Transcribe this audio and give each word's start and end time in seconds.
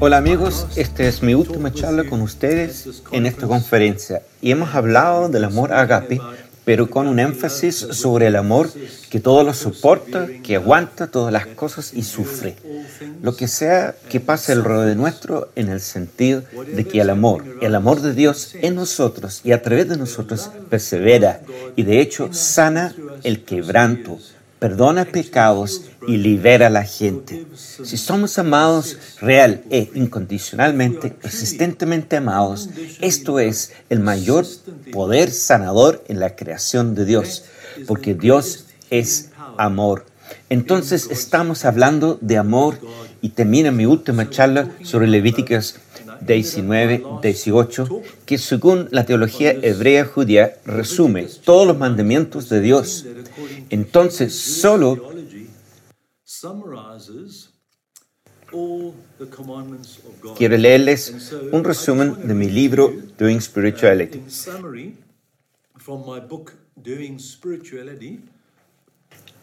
Hola 0.00 0.18
amigos, 0.18 0.68
esta 0.76 1.02
es 1.02 1.24
mi 1.24 1.34
última 1.34 1.72
charla 1.72 2.04
con 2.04 2.20
ustedes 2.22 3.02
en 3.10 3.26
esta 3.26 3.48
conferencia. 3.48 4.22
Y 4.40 4.52
hemos 4.52 4.72
hablado 4.72 5.28
del 5.28 5.42
amor 5.42 5.72
agape, 5.72 6.20
pero 6.64 6.88
con 6.88 7.08
un 7.08 7.18
énfasis 7.18 7.74
sobre 7.74 8.28
el 8.28 8.36
amor 8.36 8.70
que 9.10 9.18
todo 9.18 9.42
lo 9.42 9.52
soporta, 9.54 10.28
que 10.44 10.54
aguanta 10.54 11.08
todas 11.08 11.32
las 11.32 11.46
cosas 11.46 11.92
y 11.94 12.04
sufre. 12.04 12.54
Lo 13.22 13.34
que 13.34 13.48
sea 13.48 13.96
que 14.08 14.20
pase 14.20 14.52
alrededor 14.52 14.86
de 14.86 14.94
nuestro 14.94 15.48
en 15.56 15.68
el 15.68 15.80
sentido 15.80 16.44
de 16.72 16.84
que 16.84 17.00
el 17.00 17.10
amor, 17.10 17.44
el 17.60 17.74
amor 17.74 18.00
de 18.00 18.14
Dios 18.14 18.54
en 18.54 18.76
nosotros 18.76 19.40
y 19.42 19.50
a 19.50 19.62
través 19.62 19.88
de 19.88 19.96
nosotros 19.96 20.48
persevera 20.70 21.40
y 21.74 21.82
de 21.82 22.00
hecho 22.00 22.32
sana 22.32 22.94
el 23.24 23.42
quebranto, 23.42 24.20
perdona 24.58 25.04
pecados 25.04 25.84
y 26.06 26.16
libera 26.16 26.66
a 26.66 26.70
la 26.70 26.84
gente. 26.84 27.46
Si 27.54 27.96
somos 27.96 28.38
amados 28.38 28.96
real 29.20 29.62
e 29.70 29.90
incondicionalmente, 29.94 31.10
persistentemente 31.10 32.16
amados, 32.16 32.68
esto 33.00 33.38
es 33.38 33.72
el 33.88 34.00
mayor 34.00 34.46
poder 34.92 35.30
sanador 35.30 36.04
en 36.08 36.20
la 36.20 36.34
creación 36.36 36.94
de 36.94 37.04
Dios, 37.04 37.44
porque 37.86 38.14
Dios 38.14 38.66
es 38.90 39.30
amor. 39.56 40.06
Entonces 40.50 41.08
estamos 41.10 41.64
hablando 41.64 42.18
de 42.20 42.38
amor 42.38 42.78
y 43.20 43.30
termina 43.30 43.70
mi 43.70 43.86
última 43.86 44.30
charla 44.30 44.70
sobre 44.82 45.06
Levíticos 45.06 45.76
19, 46.20 47.04
18, 47.22 48.02
que 48.26 48.38
según 48.38 48.88
la 48.90 49.04
teología 49.04 49.52
hebrea 49.52 50.04
judía 50.04 50.56
resume 50.64 51.26
todos 51.44 51.66
los 51.66 51.78
mandamientos 51.78 52.48
de 52.48 52.60
Dios. 52.60 53.06
Entonces, 53.70 54.34
solo 54.34 55.12
quiero 60.36 60.56
leerles 60.56 61.32
un 61.52 61.64
resumen 61.64 62.26
de 62.26 62.34
mi 62.34 62.48
libro 62.48 62.92
Doing 63.18 63.40
Spirituality. 63.40 64.22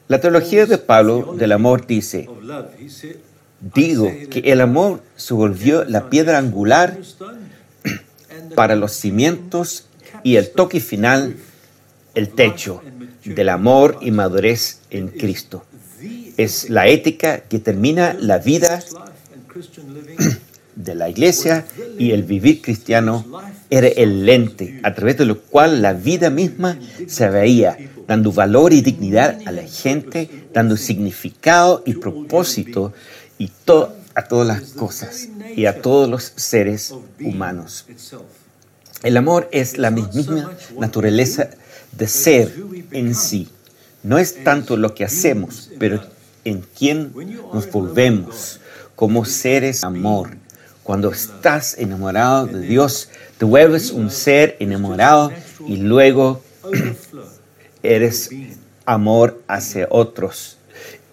La 0.08 0.22
teología 0.22 0.66
de 0.66 0.78
Pablo 0.78 1.36
del 1.36 1.52
amor 1.52 1.88
dice, 1.88 2.30
Digo 3.74 4.12
que 4.30 4.52
el 4.52 4.62
amor 4.62 5.02
se 5.16 5.34
volvió 5.34 5.86
la 5.86 6.12
piedra 6.12 6.38
angular 6.38 7.00
para 8.56 8.76
los 8.76 8.92
cimientos 8.92 9.88
y 10.22 10.36
el 10.36 10.52
toque 10.52 10.80
final, 10.80 11.36
el 12.14 12.30
techo 12.30 12.84
del 13.24 13.50
amor 13.50 13.98
y 14.02 14.12
madurez 14.12 14.82
en 14.92 15.08
Cristo. 15.08 15.66
Es 16.38 16.70
la 16.70 16.88
ética 16.88 17.40
que 17.40 17.58
termina 17.58 18.14
la 18.14 18.38
vida 18.38 18.84
de 20.76 20.94
la 20.94 21.10
iglesia 21.10 21.66
y 21.98 22.12
el 22.12 22.22
vivir 22.22 22.62
cristiano 22.62 23.26
era 23.72 23.88
el 23.88 24.28
lente 24.28 24.80
a 24.84 24.94
través 24.94 25.18
de 25.18 25.26
lo 25.26 25.42
cual 25.42 25.82
la 25.82 25.94
vida 25.94 26.30
misma 26.30 26.78
se 27.08 27.28
veía, 27.30 27.76
dando 28.08 28.32
valor 28.32 28.74
y 28.74 28.82
dignidad 28.82 29.40
a 29.48 29.52
la 29.52 29.64
gente, 29.64 30.30
dando 30.54 30.78
significado 30.78 31.82
y 31.84 31.96
propósito 31.96 32.94
y 33.38 33.52
a 34.16 34.24
todas 34.24 34.48
las 34.48 34.62
cosas 34.72 35.30
y 35.56 35.66
a 35.66 35.82
todos 35.82 36.10
los 36.10 36.34
seres 36.36 36.94
humanos. 37.20 37.86
El 39.04 39.18
amor 39.18 39.50
es 39.52 39.78
la 39.78 39.92
misma 39.92 40.52
naturaleza 40.80 41.50
de 41.92 42.08
ser 42.08 42.54
en 42.92 43.14
sí. 43.14 43.50
No 44.04 44.18
es 44.18 44.44
tanto 44.44 44.78
lo 44.78 44.96
que 44.96 45.04
hacemos, 45.04 45.70
pero 45.80 46.02
en 46.44 46.66
quién 46.78 47.14
nos 47.54 47.70
volvemos 47.72 48.60
como 48.96 49.26
seres 49.26 49.84
amor. 49.84 50.38
Cuando 50.84 51.12
estás 51.12 51.78
enamorado 51.78 52.46
de 52.46 52.62
Dios, 52.62 53.10
te 53.38 53.46
vuelves 53.46 53.92
un 53.92 54.12
ser 54.12 54.56
enamorado 54.60 55.32
y 55.68 55.78
luego 55.78 56.42
eres 57.84 58.30
amor 58.86 59.42
hacia 59.48 59.88
otros 59.90 60.55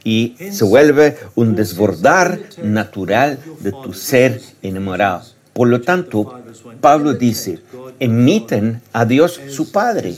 y 0.05 0.37
se 0.51 0.65
vuelve 0.65 1.17
un 1.35 1.55
desbordar 1.55 2.41
natural 2.63 3.39
de 3.61 3.73
tu 3.73 3.93
ser 3.93 4.41
enamorado. 4.63 5.23
Por 5.53 5.69
lo 5.69 5.83
tanto, 5.83 6.41
Pablo 6.81 7.13
dice, 7.13 7.61
emiten 8.01 8.81
a 8.93 9.05
Dios 9.05 9.39
su 9.51 9.71
Padre. 9.71 10.17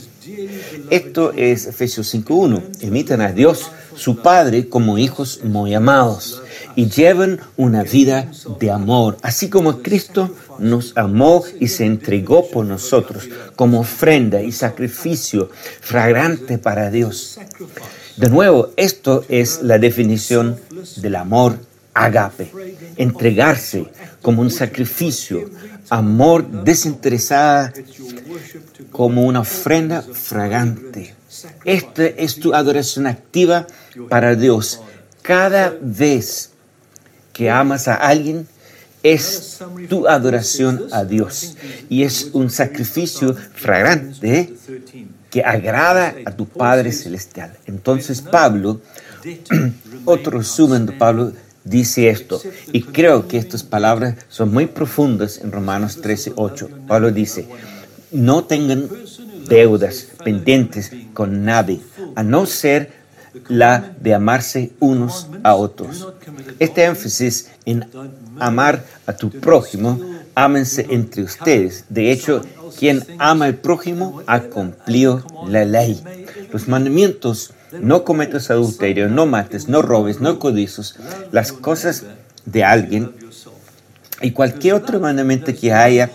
Esto 0.89 1.33
es 1.33 1.67
Efesios 1.67 2.13
5.1. 2.13 2.81
Emiten 2.81 3.21
a 3.21 3.33
Dios 3.33 3.69
su 3.95 4.17
Padre 4.17 4.69
como 4.69 4.97
hijos 4.97 5.41
muy 5.43 5.73
amados 5.73 6.41
y 6.75 6.89
lleven 6.89 7.39
una 7.57 7.83
vida 7.83 8.31
de 8.59 8.71
amor, 8.71 9.17
así 9.21 9.49
como 9.49 9.81
Cristo 9.81 10.33
nos 10.59 10.93
amó 10.95 11.43
y 11.59 11.67
se 11.67 11.85
entregó 11.85 12.49
por 12.49 12.65
nosotros 12.65 13.27
como 13.55 13.81
ofrenda 13.81 14.41
y 14.41 14.51
sacrificio 14.51 15.49
fragrante 15.81 16.57
para 16.57 16.89
Dios. 16.89 17.39
De 18.17 18.29
nuevo, 18.29 18.71
esto 18.77 19.25
es 19.27 19.61
la 19.61 19.77
definición 19.77 20.57
del 20.97 21.15
amor 21.15 21.59
agape, 21.93 22.51
entregarse 22.95 23.87
como 24.21 24.41
un 24.41 24.51
sacrificio, 24.51 25.49
amor 25.89 26.63
desinteresada 26.63 27.73
como 28.91 29.25
una 29.25 29.41
ofrenda 29.41 30.01
fragante. 30.01 31.13
Esta 31.65 32.05
es 32.05 32.39
tu 32.39 32.53
adoración 32.53 33.07
activa 33.07 33.67
para 34.09 34.35
Dios. 34.35 34.79
Cada 35.21 35.75
vez 35.81 36.51
que 37.33 37.49
amas 37.49 37.87
a 37.89 37.95
alguien, 37.95 38.47
es 39.05 39.59
tu 39.87 40.07
adoración 40.07 40.87
a 40.91 41.03
Dios 41.03 41.55
y 41.89 42.01
es 42.01 42.29
un 42.33 42.49
sacrificio 42.49 43.35
fragante 43.53 44.51
que 45.35 45.43
agrada 45.43 46.15
a 46.23 46.31
tu 46.31 46.45
Padre 46.45 46.93
Celestial. 46.93 47.51
Entonces 47.65 48.21
Pablo, 48.21 48.79
otro 50.05 50.37
resumen 50.37 50.85
de 50.85 50.93
Pablo, 50.93 51.33
dice 51.65 52.07
esto, 52.07 52.41
y 52.71 52.83
creo 52.83 53.27
que 53.27 53.37
estas 53.37 53.61
palabras 53.61 54.15
son 54.29 54.53
muy 54.53 54.67
profundas 54.67 55.39
en 55.39 55.51
Romanos 55.51 55.99
13, 55.99 56.31
8. 56.37 56.69
Pablo 56.87 57.11
dice, 57.11 57.49
no 58.13 58.45
tengan 58.45 58.87
deudas 59.49 60.07
pendientes 60.23 60.93
con 61.13 61.43
nadie, 61.43 61.81
a 62.15 62.23
no 62.23 62.45
ser 62.45 62.93
la 63.49 63.93
de 63.99 64.13
amarse 64.13 64.71
unos 64.79 65.27
a 65.43 65.55
otros. 65.55 66.13
Este 66.59 66.85
énfasis 66.85 67.51
en 67.65 67.89
amar 68.39 68.85
a 69.05 69.11
tu 69.11 69.29
prójimo, 69.31 69.99
ámense 70.35 70.85
entre 70.89 71.23
ustedes. 71.23 71.85
De 71.89 72.11
hecho, 72.11 72.41
quien 72.77 73.03
ama 73.17 73.45
al 73.45 73.55
prójimo 73.55 74.21
ha 74.27 74.41
cumplido 74.41 75.23
la 75.47 75.65
ley. 75.65 76.03
Los 76.51 76.67
mandamientos, 76.67 77.53
no 77.79 78.03
cometas 78.03 78.51
adulterio, 78.51 79.09
no 79.09 79.25
mates, 79.25 79.67
no 79.67 79.81
robes, 79.81 80.19
no 80.19 80.39
codizos, 80.39 80.95
las 81.31 81.51
cosas 81.51 82.03
de 82.45 82.63
alguien 82.63 83.11
y 84.21 84.31
cualquier 84.31 84.75
otro 84.75 84.99
mandamiento 84.99 85.53
que 85.53 85.73
haya, 85.73 86.11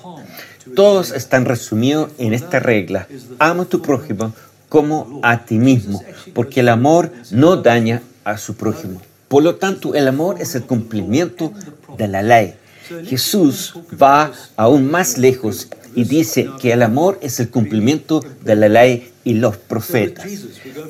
todos 0.75 1.11
están 1.13 1.45
resumidos 1.45 2.11
en 2.19 2.33
esta 2.33 2.61
regla. 2.61 3.07
Ama 3.39 3.65
a 3.65 3.67
tu 3.67 3.83
prójimo 3.83 4.33
como 4.69 5.21
a 5.23 5.45
ti 5.45 5.59
mismo, 5.59 6.03
porque 6.33 6.61
el 6.61 6.69
amor 6.69 7.13
no 7.31 7.57
daña 7.57 8.03
a 8.25 8.39
su 8.39 8.55
prójimo. 8.55 9.01
Por 9.29 9.43
lo 9.43 9.57
tanto, 9.57 9.95
el 9.95 10.09
amor 10.09 10.41
es 10.41 10.55
el 10.55 10.63
cumplimiento 10.65 11.53
de 11.97 12.09
la 12.09 12.23
ley. 12.23 12.55
Jesús 13.05 13.75
va 14.01 14.33
aún 14.57 14.91
más 14.91 15.19
lejos 15.19 15.69
y 15.95 16.05
dice 16.05 16.49
que 16.61 16.73
el 16.73 16.83
amor 16.83 17.19
es 17.23 17.41
el 17.41 17.51
cumplimiento 17.51 18.25
de 18.43 18.57
la 18.57 18.69
ley 18.69 19.13
y 19.25 19.35
los 19.35 19.57
profetas. 19.57 20.27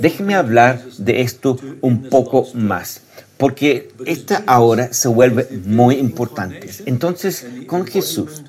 Déjeme 0.00 0.34
hablar 0.34 0.82
de 0.98 1.22
esto 1.22 1.58
un 1.80 2.08
poco 2.08 2.48
más, 2.54 3.02
porque 3.36 3.90
esta 4.06 4.42
ahora 4.46 4.92
se 4.92 5.08
vuelve 5.08 5.48
muy 5.64 5.96
importante. 5.96 6.70
Entonces, 6.86 7.46
con 7.66 7.86
Jesús, 7.86 8.42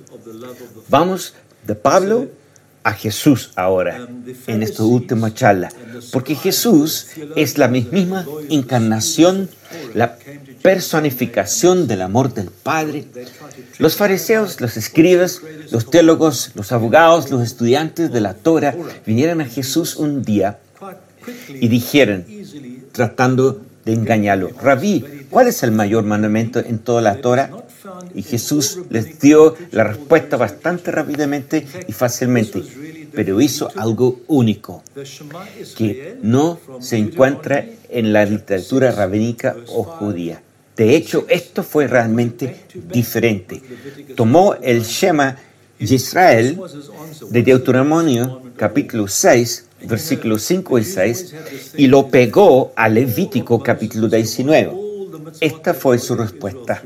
vamos 0.90 1.34
de 1.66 1.76
Pablo 1.76 2.30
a 2.84 2.94
Jesús 2.94 3.52
ahora 3.56 4.08
en 4.48 4.64
esta 4.64 4.84
última 4.84 5.34
charla, 5.34 5.70
porque 6.12 6.36
Jesús 6.36 7.08
es 7.36 7.58
la 7.58 7.68
misma 7.68 8.26
encarnación, 8.50 9.50
la 9.94 10.18
personificación 10.62 11.88
del 11.88 12.02
amor 12.02 12.34
del 12.34 12.50
Padre. 12.50 13.06
Los 13.78 13.96
fariseos, 13.96 14.62
los 14.62 14.78
escribas, 14.78 15.42
los 15.72 15.90
teólogos, 15.90 16.52
los 16.56 16.72
abogados, 16.72 17.30
los 17.30 17.42
estudiantes 17.42 18.12
de 18.12 18.22
la 18.22 18.34
Torah 18.34 18.76
vinieron 19.06 19.42
a 19.42 19.46
Jesús 19.46 19.96
un 19.96 20.24
día 20.24 20.60
y 21.50 21.68
dijeron, 21.68 22.26
tratando 22.92 23.62
de 23.86 23.94
engañarlo, 23.94 24.50
Rabí, 24.62 25.26
¿cuál 25.30 25.48
es 25.48 25.64
el 25.64 25.72
mayor 25.72 26.04
mandamiento 26.04 26.60
en 26.60 26.80
toda 26.80 27.02
la 27.02 27.16
Torah? 27.22 27.50
Y 28.14 28.24
Jesús 28.24 28.80
les 28.90 29.20
dio 29.20 29.56
la 29.72 29.84
respuesta 29.84 30.38
bastante 30.38 30.92
rápidamente 30.92 31.66
y 31.88 31.92
fácilmente, 31.92 32.62
pero 33.14 33.42
hizo 33.42 33.70
algo 33.76 34.22
único 34.28 34.84
que 35.76 36.18
no 36.22 36.60
se 36.80 36.98
encuentra 36.98 37.66
en 37.90 38.14
la 38.14 38.26
literatura 38.26 38.92
rabínica 38.92 39.56
o 39.70 39.84
judía. 39.84 40.42
De 40.82 40.96
hecho, 40.96 41.28
esto 41.30 41.62
fue 41.62 41.86
realmente 41.86 42.66
diferente. 42.92 43.62
Tomó 44.16 44.56
el 44.56 44.82
Shema 44.82 45.38
de 45.78 45.94
Israel 45.94 46.60
de 47.30 47.44
Deuteronomio 47.44 48.42
capítulo 48.58 49.08
6, 49.08 49.66
versículos 49.88 50.42
5 50.42 50.80
y 50.80 50.84
6, 50.84 51.36
y 51.78 51.86
lo 51.86 52.08
pegó 52.08 52.74
a 52.76 52.90
Levítico 52.90 53.62
capítulo 53.62 54.08
19. 54.08 54.72
Esta 55.40 55.76
fue 55.76 56.00
su 56.00 56.16
respuesta. 56.16 56.82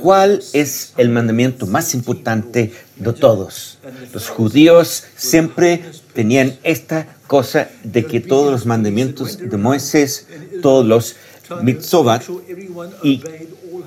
¿Cuál 0.00 0.42
es 0.52 0.92
el 0.96 1.08
mandamiento 1.08 1.68
más 1.68 1.94
importante 1.94 2.72
de 2.96 3.12
todos? 3.12 3.78
Los 4.12 4.30
judíos 4.30 5.04
siempre 5.14 5.84
tenían 6.12 6.56
esta 6.64 7.06
cosa 7.28 7.70
de 7.84 8.04
que 8.04 8.18
todos 8.18 8.50
los 8.50 8.66
mandamientos 8.66 9.38
de 9.38 9.56
Moisés, 9.56 10.26
todos 10.60 10.84
los 10.84 11.14
mitzvot 11.62 12.22
y 13.02 13.22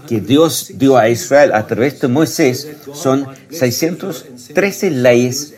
que 0.08 0.22
Dios 0.22 0.72
dio 0.76 0.98
a 0.98 1.10
Israel 1.10 1.52
a 1.54 1.66
través 1.66 2.00
de 2.00 2.08
Moisés 2.08 2.68
son 2.94 3.28
613 3.50 4.92
leyes. 4.92 5.54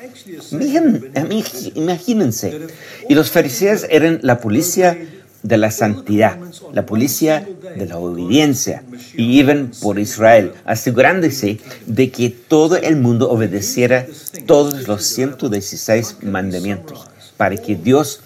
Imagínense. 1.76 2.68
Y 3.10 3.16
los 3.16 3.32
fariseos 3.32 3.86
eran 3.90 4.20
la 4.22 4.40
policía 4.40 4.98
de 5.44 5.58
la 5.58 5.72
santidad, 5.72 6.38
la 6.74 6.86
policía 6.86 7.48
de 7.78 7.86
la 7.86 7.98
obediencia, 7.98 8.84
y 9.16 9.40
iban 9.40 9.72
por 9.82 10.00
Israel, 10.00 10.54
asegurándose 10.66 11.60
de 11.86 12.12
que 12.12 12.30
todo 12.30 12.76
el 12.78 12.98
mundo 12.98 13.30
obedeciera 13.30 14.08
todos 14.46 14.88
los 14.88 15.06
116 15.06 16.18
mandamientos, 16.24 17.08
para 17.38 17.56
que 17.56 17.76
Dios 17.76 18.20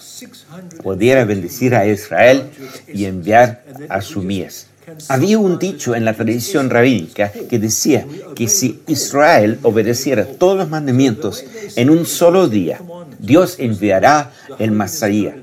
pudiera 0.81 1.25
bendecir 1.25 1.75
a 1.75 1.87
Israel 1.87 2.43
y 2.93 3.05
enviar 3.05 3.63
a 3.89 4.01
su 4.01 4.21
mies. 4.21 4.67
Había 5.07 5.37
un 5.37 5.59
dicho 5.59 5.95
en 5.95 6.05
la 6.05 6.13
tradición 6.13 6.69
rabínica 6.69 7.31
que 7.31 7.59
decía 7.59 8.05
que 8.35 8.47
si 8.47 8.81
Israel 8.87 9.59
obedeciera 9.61 10.25
todos 10.25 10.57
los 10.57 10.69
mandamientos 10.69 11.43
en 11.75 11.89
un 11.89 12.05
solo 12.05 12.47
día, 12.47 12.81
Dios 13.19 13.55
enviará 13.59 14.31
el 14.59 14.71
Masías, 14.71 15.35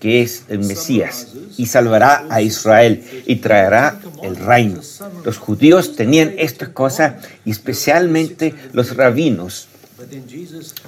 que 0.00 0.22
es 0.22 0.44
el 0.48 0.60
Mesías, 0.60 1.28
y 1.56 1.66
salvará 1.66 2.26
a 2.28 2.42
Israel 2.42 3.04
y 3.26 3.36
traerá 3.36 4.00
el 4.22 4.36
reino. 4.36 4.80
Los 5.24 5.38
judíos 5.38 5.96
tenían 5.96 6.34
esta 6.36 6.72
cosa 6.72 7.18
y 7.44 7.50
especialmente 7.52 8.54
los 8.72 8.96
rabinos. 8.96 9.68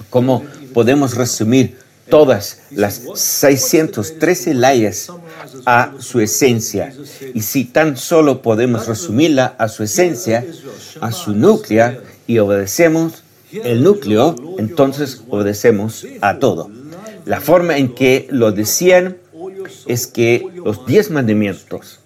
¿Cómo 0.09 0.43
podemos 0.73 1.15
resumir 1.15 1.77
todas 2.09 2.61
las 2.71 3.01
613 3.15 4.53
leyes 4.53 5.09
a 5.65 5.93
su 5.99 6.19
esencia. 6.19 6.93
Y 7.33 7.41
si 7.41 7.65
tan 7.65 7.97
solo 7.97 8.41
podemos 8.41 8.87
resumirla 8.87 9.55
a 9.57 9.67
su 9.67 9.83
esencia, 9.83 10.45
a 11.01 11.11
su 11.11 11.33
núcleo, 11.33 12.01
y 12.27 12.39
obedecemos 12.39 13.23
el 13.51 13.83
núcleo, 13.83 14.35
entonces 14.57 15.21
obedecemos 15.29 16.05
a 16.21 16.39
todo. 16.39 16.69
La 17.25 17.39
forma 17.39 17.77
en 17.77 17.93
que 17.93 18.27
lo 18.31 18.51
decían 18.51 19.17
es 19.87 20.07
que 20.07 20.45
los 20.55 20.85
diez 20.85 21.09
mandamientos 21.09 21.99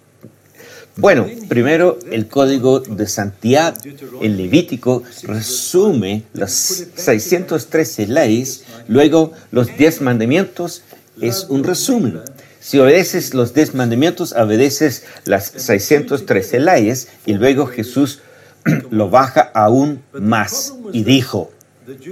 bueno, 0.98 1.26
primero 1.48 1.98
el 2.10 2.26
código 2.26 2.80
de 2.80 3.06
santidad, 3.06 3.76
el 4.20 4.36
Levítico, 4.36 5.04
resume 5.22 6.24
las 6.32 6.86
613 6.96 8.08
leyes, 8.08 8.64
luego 8.88 9.32
los 9.52 9.68
10 9.76 10.00
mandamientos 10.02 10.82
es 11.20 11.46
un 11.48 11.62
resumen. 11.62 12.20
Si 12.58 12.80
obedeces 12.80 13.32
los 13.32 13.54
10 13.54 13.76
mandamientos, 13.76 14.32
obedeces 14.32 15.04
las 15.24 15.52
613 15.56 16.58
leyes 16.58 17.08
y 17.26 17.34
luego 17.34 17.66
Jesús 17.66 18.20
lo 18.90 19.08
baja 19.08 19.52
aún 19.54 20.02
más 20.12 20.74
y 20.92 21.04
dijo, 21.04 21.52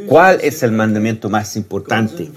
¿Cuál 0.06 0.38
es 0.42 0.62
el 0.62 0.72
mandamiento 0.72 1.28
más 1.28 1.56
importante 1.56 2.30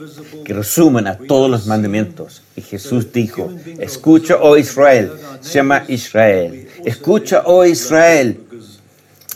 que 0.43 0.53
resumen 0.53 1.07
a 1.07 1.17
todos 1.17 1.49
los 1.49 1.65
mandamientos? 1.67 2.41
Y 2.55 2.61
Jesús 2.61 3.11
dijo, 3.11 3.51
escucha, 3.79 4.37
oh 4.41 4.57
Israel, 4.57 5.11
llama 5.53 5.83
Israel, 5.87 6.67
escucha, 6.83 7.43
oh 7.45 7.65
Israel, 7.65 8.39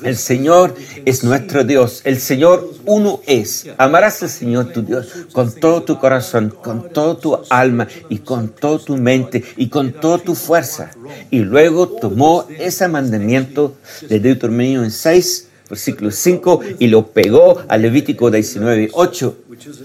el 0.03 0.17
Señor 0.17 0.75
es 1.05 1.23
nuestro 1.23 1.63
Dios. 1.63 2.01
El 2.03 2.19
Señor 2.19 2.73
uno 2.85 3.21
es. 3.25 3.67
Amarás 3.77 4.21
al 4.23 4.29
Señor 4.29 4.65
tu 4.73 4.81
Dios 4.81 5.07
con 5.31 5.53
todo 5.53 5.83
tu 5.83 5.97
corazón, 5.97 6.50
con 6.50 6.89
toda 6.89 7.15
tu 7.15 7.39
alma 7.50 7.88
y 8.09 8.17
con 8.17 8.50
toda 8.50 8.83
tu 8.83 8.97
mente 8.97 9.44
y 9.55 9.69
con 9.69 9.94
toda 9.94 10.17
tu 10.17 10.35
fuerza. 10.35 10.91
Y 11.29 11.39
luego 11.39 11.88
tomó 11.88 12.45
ese 12.59 12.88
mandamiento 12.89 13.75
de 14.09 14.19
Deuteronomio 14.19 14.83
en 14.83 14.91
6 14.91 15.47
versículo 15.69 16.12
5, 16.12 16.62
y 16.80 16.88
lo 16.88 17.07
pegó 17.07 17.62
a 17.68 17.77
Levítico 17.77 18.30
19, 18.30 18.89
8. 18.94 19.38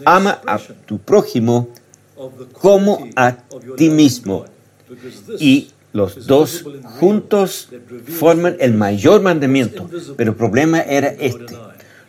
Ama 0.05 0.41
a 0.47 0.59
tu 0.87 0.99
prójimo 0.99 1.69
como 2.53 3.09
a 3.17 3.37
ti 3.77 3.91
mismo. 3.91 4.45
Y 5.39 5.69
los 5.93 6.27
dos 6.27 6.65
juntos 7.01 7.69
forman 8.07 8.57
el 8.61 8.75
mayor 8.75 9.23
mandamiento. 9.23 9.89
Pero 10.17 10.33
el 10.33 10.37
problema 10.37 10.81
era 10.81 11.09
este. 11.09 11.57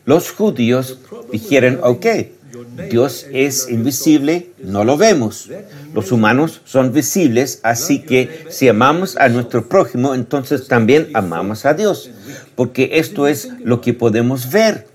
Los 0.05 0.31
judíos 0.31 0.97
dijeron, 1.31 1.79
ok, 1.83 2.05
Dios 2.89 3.25
es 3.31 3.69
invisible, 3.69 4.51
no 4.59 4.83
lo 4.83 4.97
vemos. 4.97 5.49
Los 5.93 6.11
humanos 6.11 6.61
son 6.65 6.93
visibles, 6.93 7.59
así 7.63 7.99
que 7.99 8.45
si 8.49 8.67
amamos 8.67 9.17
a 9.17 9.29
nuestro 9.29 9.67
prójimo, 9.67 10.15
entonces 10.15 10.67
también 10.67 11.09
amamos 11.13 11.65
a 11.65 11.73
Dios, 11.73 12.09
porque 12.55 12.91
esto 12.93 13.27
es 13.27 13.49
lo 13.63 13.81
que 13.81 13.93
podemos 13.93 14.51
ver, 14.51 14.87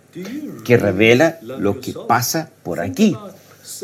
que 0.64 0.76
revela 0.76 1.38
lo 1.42 1.80
que 1.80 1.94
pasa 2.08 2.50
por 2.62 2.80
aquí. 2.80 3.16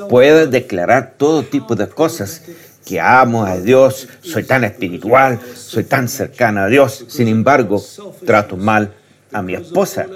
Puedo 0.09 0.47
declarar 0.47 1.15
todo 1.17 1.43
tipo 1.43 1.75
de 1.75 1.89
cosas, 1.89 2.43
que 2.85 3.01
amo 3.01 3.45
a 3.45 3.59
Dios, 3.59 4.09
soy 4.23 4.45
tan 4.45 4.65
espiritual, 4.65 5.39
soy 5.55 5.85
tan 5.85 6.09
cercana 6.09 6.65
a 6.65 6.69
Dios, 6.69 7.05
sin 7.09 7.29
embargo, 7.29 7.83
trato 8.25 8.57
mal 8.57 8.95
a 9.33 9.43
mi 9.43 9.55
esposa 9.55 10.07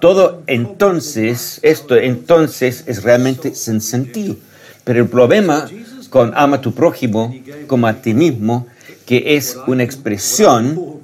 todo 0.00 0.42
entonces, 0.46 1.60
esto 1.62 1.96
entonces 1.96 2.84
es 2.86 3.02
realmente 3.02 3.54
sin 3.54 3.80
sentido. 3.80 4.36
Pero 4.84 5.00
el 5.00 5.08
problema 5.08 5.68
con 6.10 6.32
ama 6.36 6.56
a 6.56 6.60
tu 6.60 6.72
prójimo 6.72 7.34
como 7.66 7.86
a 7.86 7.94
ti 7.94 8.14
mismo, 8.14 8.66
que 9.04 9.36
es 9.36 9.56
una 9.66 9.82
expresión 9.82 11.00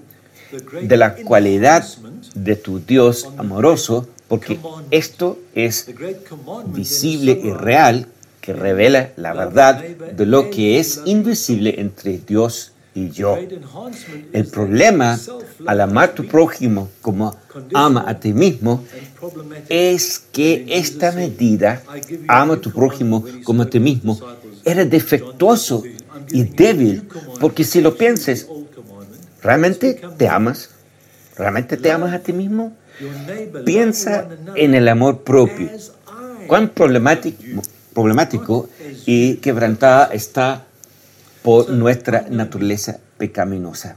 de 0.83 0.97
la 0.97 1.15
cualidad 1.15 1.85
de 2.35 2.57
tu 2.57 2.79
Dios 2.79 3.29
amoroso, 3.37 4.09
porque 4.29 4.59
esto 4.91 5.39
es 5.55 5.91
visible 6.67 7.39
y 7.43 7.51
real, 7.53 8.07
que 8.41 8.53
revela 8.53 9.13
la 9.17 9.35
verdad 9.35 9.83
de 9.83 10.27
lo 10.27 10.51
que 10.51 10.81
es 10.81 11.01
invisible 11.05 11.77
entre 11.79 12.19
Dios 12.19 12.72
y 12.95 13.11
yo. 13.11 13.39
El 14.33 14.47
problema 14.47 15.19
al 15.67 15.81
amar 15.81 16.11
a 16.11 16.15
tu 16.15 16.27
prójimo 16.27 16.91
como 17.01 17.35
ama 17.73 18.05
a 18.07 18.19
ti 18.19 18.33
mismo 18.33 18.85
es 19.69 20.23
que 20.33 20.65
esta 20.69 21.13
medida, 21.13 21.83
ama 22.29 22.55
a 22.55 22.61
tu 22.61 22.73
prójimo 22.73 23.25
como 23.45 23.63
a 23.63 23.71
ti 23.71 23.81
mismo, 23.81 24.19
era 24.65 24.85
defectuoso 24.85 25.83
y 26.31 26.45
débil, 26.45 27.09
porque 27.41 27.65
si 27.65 27.81
lo 27.81 27.97
piensas, 27.97 28.47
¿realmente 29.43 30.01
te 30.17 30.29
amas? 30.29 30.71
¿Realmente 31.37 31.77
te 31.77 31.91
amas 31.91 32.13
a 32.13 32.21
ti 32.21 32.33
mismo? 32.33 32.77
Piensa 33.65 34.29
en 34.55 34.75
el 34.75 34.89
amor 34.89 35.23
propio. 35.23 35.71
Cuán 36.47 36.69
problemático 36.69 38.69
y 39.07 39.37
quebrantada 39.37 40.11
está 40.13 40.67
por 41.43 41.71
nuestra 41.71 42.27
naturaleza 42.31 42.99
pecaminosa, 43.19 43.97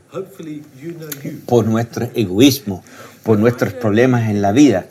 por 1.46 1.66
nuestro 1.68 2.10
egoísmo, 2.16 2.84
por 3.24 3.40
nuestros 3.40 3.74
problemas 3.74 4.30
en 4.30 4.42
la 4.42 4.52
vida, 4.52 4.88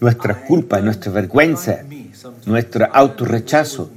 nuestra 0.00 0.44
culpa, 0.44 0.80
nuestra 0.80 1.12
vergüenza, 1.12 1.80
nuestro 2.46 2.88
autorrechazo. 2.92 3.90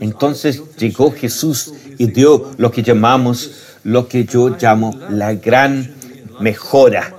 Entonces 0.00 0.62
llegó 0.76 1.12
Jesús 1.12 1.72
y 1.98 2.06
dio 2.06 2.52
lo 2.58 2.70
que 2.70 2.82
llamamos, 2.82 3.52
lo 3.84 4.08
que 4.08 4.24
yo 4.24 4.56
llamo 4.60 4.98
la 5.10 5.34
gran 5.34 5.94
mejora. 6.40 7.14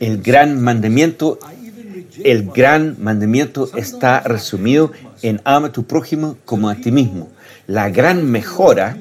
El 0.00 0.20
gran 0.20 0.60
mandamiento, 0.60 1.38
el 2.22 2.50
gran 2.50 2.96
mandamiento 2.98 3.70
está 3.76 4.20
resumido 4.20 4.92
en 5.22 5.40
ama 5.44 5.68
a 5.68 5.72
tu 5.72 5.84
prójimo 5.84 6.36
como 6.44 6.68
a 6.68 6.74
ti 6.74 6.90
mismo. 6.90 7.30
La 7.66 7.88
gran 7.88 8.30
mejora 8.30 8.98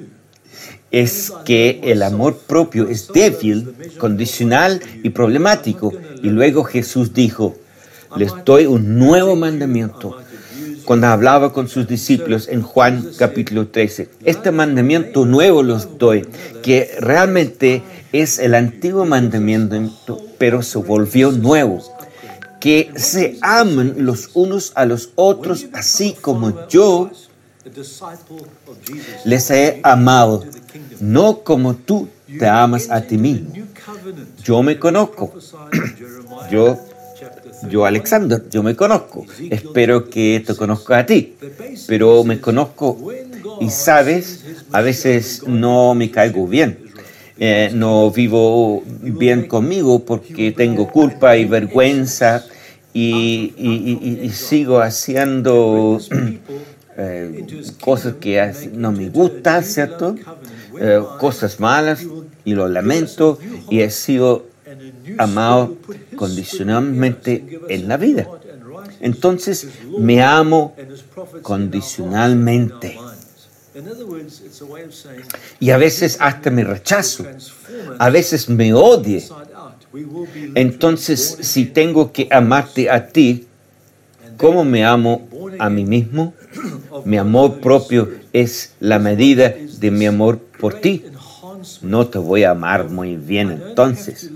es 0.94 1.34
que 1.44 1.82
el 1.84 2.04
amor 2.04 2.38
propio 2.38 2.88
es 2.88 3.08
débil, 3.12 3.74
condicional 3.98 4.80
y 5.02 5.10
problemático. 5.10 5.92
Y 6.22 6.30
luego 6.30 6.64
Jesús 6.64 7.14
dijo, 7.14 7.56
les 8.16 8.32
doy 8.46 8.68
un 8.68 9.00
nuevo 9.00 9.36
mandamiento. 9.36 10.16
cuando 10.86 11.08
hablaba 11.08 11.54
con 11.54 11.70
sus 11.70 11.88
discípulos 11.88 12.50
en 12.50 12.62
Juan 12.62 13.10
capítulo 13.18 13.70
13. 13.70 14.10
Este 14.26 14.52
mandamiento 14.52 15.26
nuevo 15.26 15.64
los 15.64 15.98
doy, 15.98 16.28
que 16.62 16.92
realmente 17.00 17.82
es 18.12 18.38
el 18.38 18.54
antiguo 18.54 19.06
mandamiento, 19.06 20.22
pero 20.38 20.62
se 20.62 20.78
volvió 20.78 21.32
nuevo. 21.32 21.82
Que 22.60 22.92
se 22.96 23.38
amen 23.42 23.96
los 24.00 24.30
unos 24.34 24.74
a 24.76 24.86
los 24.86 25.12
otros, 25.16 25.68
así 25.74 26.16
como 26.20 26.68
yo 26.68 27.10
les 29.26 29.52
he 29.52 29.80
amado, 29.84 30.44
no 31.00 31.40
como 31.40 31.76
tú 31.76 32.08
te 32.40 32.48
amas 32.48 32.90
a 32.90 33.02
ti 33.02 33.18
mismo. 33.18 33.54
Yo 34.44 34.64
me 34.64 34.78
conozco. 34.80 35.34
Yo 36.52 36.78
yo, 37.70 37.86
Alexander, 37.86 38.44
yo 38.50 38.64
me 38.64 38.76
conozco. 38.76 39.26
Espero 39.50 40.10
que 40.10 40.44
te 40.46 40.56
conozca 40.56 41.00
a 41.00 41.06
ti. 41.06 41.36
Pero 41.88 42.24
me 42.24 42.40
conozco 42.40 43.12
y 43.60 43.70
sabes, 43.70 44.44
a 44.72 44.82
veces 44.82 45.44
no 45.48 45.96
me 45.96 46.12
caigo 46.12 46.48
bien. 46.48 46.80
Eh, 47.40 47.72
no 47.74 48.12
vivo 48.12 48.84
bien 48.86 49.48
conmigo 49.48 50.06
porque 50.06 50.52
tengo 50.52 50.88
culpa 50.88 51.36
y 51.36 51.46
vergüenza 51.46 52.46
y, 52.94 54.30
sigo 54.34 54.80
haciendo 54.82 56.00
eh, 56.98 57.46
cosas 57.82 58.16
que 58.20 58.54
no 58.74 58.92
me 58.92 59.10
gustan, 59.10 59.64
¿cierto? 59.64 60.16
Eh, 60.80 61.02
cosas 61.20 61.60
malas 61.60 62.06
y 62.46 62.54
lo 62.54 62.68
lamento 62.68 63.40
y 63.70 63.82
he 63.82 63.90
sido 63.90 64.48
amado 65.18 65.78
condicionalmente 66.16 67.62
en 67.70 67.88
la 67.88 67.98
vida. 67.98 68.28
Entonces 69.00 69.68
me 69.98 70.22
amo 70.22 70.76
condicionalmente. 71.42 73.00
Y 75.60 75.72
a 75.72 75.78
veces 75.78 76.18
hasta 76.20 76.50
me 76.52 76.64
rechazo, 76.64 77.26
a 77.98 78.10
veces 78.10 78.50
me 78.50 78.74
odie. 78.74 79.24
Entonces, 80.56 81.38
si 81.42 81.66
tengo 81.66 82.12
que 82.12 82.28
amarte 82.32 82.90
a 82.90 83.08
ti, 83.08 83.48
¿cómo 84.38 84.64
me 84.64 84.86
amo 84.86 85.28
a 85.60 85.70
mí 85.70 85.86
mismo? 85.86 86.34
Mi 87.06 87.18
amor 87.18 87.60
propio 87.60 88.10
es 88.32 88.74
la 88.80 89.00
medida 89.00 89.54
de 89.80 89.92
mi 89.92 90.06
amor 90.06 90.40
por 90.60 90.76
ti. 90.76 91.06
No 91.82 92.08
te 92.08 92.18
voy 92.18 92.44
a 92.44 92.52
amar 92.52 92.90
muy 92.90 93.16
bien 93.16 93.52
entonces, 93.52 94.30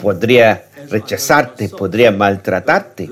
podría 0.00 0.66
rechazarte, 0.90 1.68
podría 1.68 2.10
maltratarte. 2.12 3.10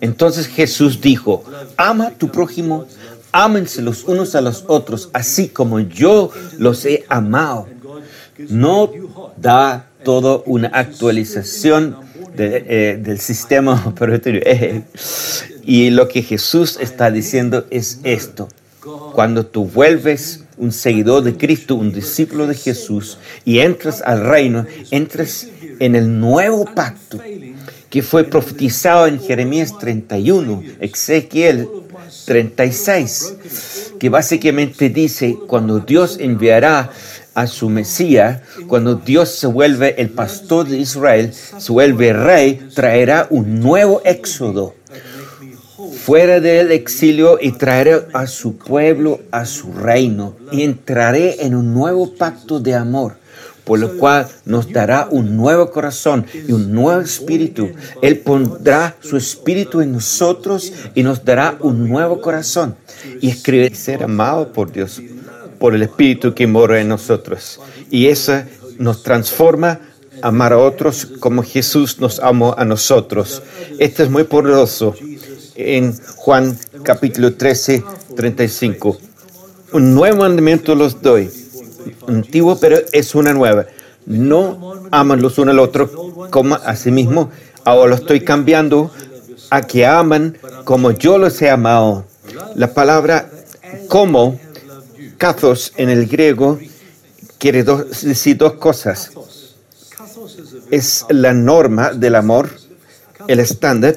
Entonces 0.00 0.46
Jesús 0.46 1.00
dijo, 1.00 1.44
ama 1.76 2.08
a 2.08 2.10
tu 2.10 2.28
prójimo, 2.28 2.86
ámense 3.32 3.82
los 3.82 4.04
unos 4.04 4.34
a 4.34 4.40
los 4.40 4.64
otros, 4.68 5.10
así 5.12 5.48
como 5.48 5.80
yo 5.80 6.30
los 6.58 6.84
he 6.84 7.04
amado. 7.08 7.66
No 8.48 8.90
da 9.36 9.86
todo 10.04 10.44
una 10.46 10.68
actualización 10.68 11.96
eh, 12.38 12.98
del 13.00 13.18
sistema 13.18 13.82
operatorio. 13.86 14.42
y 15.62 15.90
lo 15.90 16.08
que 16.08 16.22
Jesús 16.22 16.78
está 16.80 17.10
diciendo 17.10 17.66
es 17.70 18.00
esto. 18.04 18.48
Cuando 19.12 19.44
tú 19.44 19.66
vuelves 19.66 20.44
un 20.56 20.72
seguidor 20.72 21.22
de 21.22 21.36
Cristo, 21.36 21.74
un 21.74 21.92
discípulo 21.92 22.46
de 22.46 22.54
Jesús, 22.54 23.18
y 23.44 23.58
entras 23.58 24.02
al 24.02 24.24
reino, 24.24 24.66
entras 24.90 25.48
en 25.78 25.94
el 25.94 26.18
nuevo 26.18 26.64
pacto 26.64 27.18
que 27.90 28.02
fue 28.02 28.24
profetizado 28.24 29.06
en 29.06 29.20
Jeremías 29.20 29.76
31, 29.78 30.62
Ezequiel 30.80 31.68
36, 32.26 33.34
que 33.98 34.08
básicamente 34.08 34.90
dice, 34.90 35.36
cuando 35.46 35.80
Dios 35.80 36.18
enviará 36.20 36.90
a 37.34 37.46
su 37.46 37.68
Mesías, 37.68 38.40
cuando 38.66 38.94
Dios 38.94 39.30
se 39.30 39.46
vuelve 39.46 40.00
el 40.00 40.10
pastor 40.10 40.68
de 40.68 40.78
Israel, 40.78 41.32
se 41.32 41.72
vuelve 41.72 42.12
rey, 42.12 42.68
traerá 42.74 43.26
un 43.30 43.60
nuevo 43.60 44.02
éxodo 44.04 44.74
fuera 46.04 46.40
del 46.40 46.72
exilio 46.72 47.38
y 47.40 47.52
traeré 47.52 48.06
a 48.12 48.26
su 48.26 48.56
pueblo 48.56 49.20
a 49.30 49.44
su 49.44 49.72
reino 49.72 50.34
y 50.50 50.62
entraré 50.62 51.44
en 51.44 51.54
un 51.54 51.72
nuevo 51.72 52.14
pacto 52.14 52.60
de 52.60 52.74
amor 52.74 53.16
por 53.68 53.78
lo 53.78 53.98
cual 53.98 54.26
nos 54.46 54.72
dará 54.72 55.08
un 55.10 55.36
nuevo 55.36 55.70
corazón 55.70 56.24
y 56.32 56.52
un 56.52 56.72
nuevo 56.72 57.02
espíritu. 57.02 57.68
Él 58.00 58.18
pondrá 58.20 58.96
su 59.00 59.18
espíritu 59.18 59.82
en 59.82 59.92
nosotros 59.92 60.72
y 60.94 61.02
nos 61.02 61.22
dará 61.22 61.58
un 61.60 61.86
nuevo 61.86 62.22
corazón. 62.22 62.76
Y 63.20 63.28
escribe 63.28 63.74
ser 63.74 64.02
amado 64.02 64.54
por 64.54 64.72
Dios, 64.72 65.02
por 65.58 65.74
el 65.74 65.82
espíritu 65.82 66.34
que 66.34 66.46
mora 66.46 66.80
en 66.80 66.88
nosotros. 66.88 67.60
Y 67.90 68.06
eso 68.06 68.42
nos 68.78 69.02
transforma 69.02 69.80
a 70.22 70.28
amar 70.28 70.52
a 70.52 70.58
otros 70.58 71.06
como 71.20 71.42
Jesús 71.42 72.00
nos 72.00 72.18
amó 72.20 72.54
a 72.56 72.64
nosotros. 72.64 73.42
Esto 73.78 74.02
es 74.02 74.10
muy 74.10 74.24
poderoso. 74.24 74.94
En 75.54 75.96
Juan 76.16 76.56
capítulo 76.82 77.34
13, 77.34 77.84
35. 78.16 78.98
Un 79.72 79.94
nuevo 79.94 80.18
mandamiento 80.18 80.74
los 80.74 81.02
doy 81.02 81.30
antiguo, 82.06 82.58
pero 82.58 82.78
es 82.92 83.14
una 83.14 83.32
nueva. 83.32 83.66
No 84.06 84.88
aman 84.90 85.20
los 85.20 85.38
unos 85.38 85.52
al 85.52 85.58
otro 85.58 86.28
como 86.30 86.54
a 86.54 86.76
sí 86.76 86.90
mismo. 86.90 87.30
Ahora 87.64 87.90
lo 87.90 87.94
estoy 87.96 88.20
cambiando 88.20 88.90
a 89.50 89.62
que 89.62 89.86
aman 89.86 90.38
como 90.64 90.92
yo 90.92 91.18
los 91.18 91.40
he 91.42 91.50
amado. 91.50 92.04
La 92.54 92.72
palabra 92.72 93.28
como, 93.88 94.38
kathos 95.18 95.72
en 95.76 95.90
el 95.90 96.06
griego, 96.06 96.58
quiere 97.38 97.64
decir 97.64 98.36
dos 98.36 98.54
cosas. 98.54 99.10
Es 100.70 101.04
la 101.10 101.34
norma 101.34 101.92
del 101.92 102.14
amor, 102.14 102.50
el 103.26 103.40
estándar. 103.40 103.96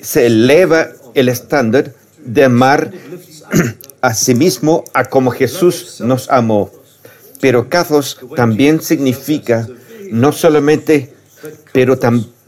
Se 0.00 0.26
eleva 0.26 0.88
el 1.14 1.28
estándar 1.28 1.94
de 2.24 2.44
amar 2.44 2.92
a 4.00 4.14
sí 4.14 4.34
mismo 4.34 4.84
a 4.94 5.04
como 5.04 5.30
Jesús 5.30 6.00
nos 6.00 6.28
amó. 6.30 6.70
Pero 7.40 7.68
Kathos 7.68 8.18
también 8.36 8.80
significa 8.80 9.66
no 10.10 10.32
solamente, 10.32 11.12
pero 11.72 11.98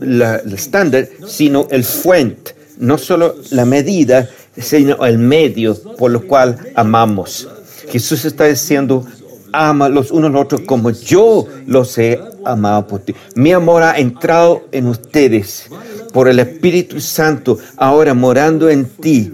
el 0.01 0.53
estándar, 0.53 1.09
sino 1.27 1.67
el 1.71 1.85
fuente, 1.85 2.55
no 2.79 2.99
solo 2.99 3.37
la 3.51 3.65
medida, 3.65 4.29
sino 4.57 5.05
el 5.05 5.19
medio 5.19 5.75
por 5.97 6.11
lo 6.11 6.27
cual 6.27 6.59
amamos. 6.75 7.49
Jesús 7.89 8.25
está 8.25 8.45
diciendo, 8.45 9.05
ama 9.53 9.89
los 9.89 10.11
unos 10.11 10.31
a 10.31 10.33
los 10.33 10.43
otros 10.43 10.63
como 10.63 10.91
yo 10.91 11.47
los 11.67 11.97
he 11.99 12.21
amado 12.45 12.87
por 12.87 13.01
ti. 13.01 13.15
Mi 13.35 13.53
amor 13.53 13.83
ha 13.83 13.99
entrado 13.99 14.65
en 14.73 14.87
ustedes 14.87 15.67
por 16.13 16.29
el 16.29 16.39
Espíritu 16.39 17.01
Santo, 17.01 17.59
ahora 17.77 18.15
morando 18.15 18.69
en 18.69 18.87
ti. 18.87 19.33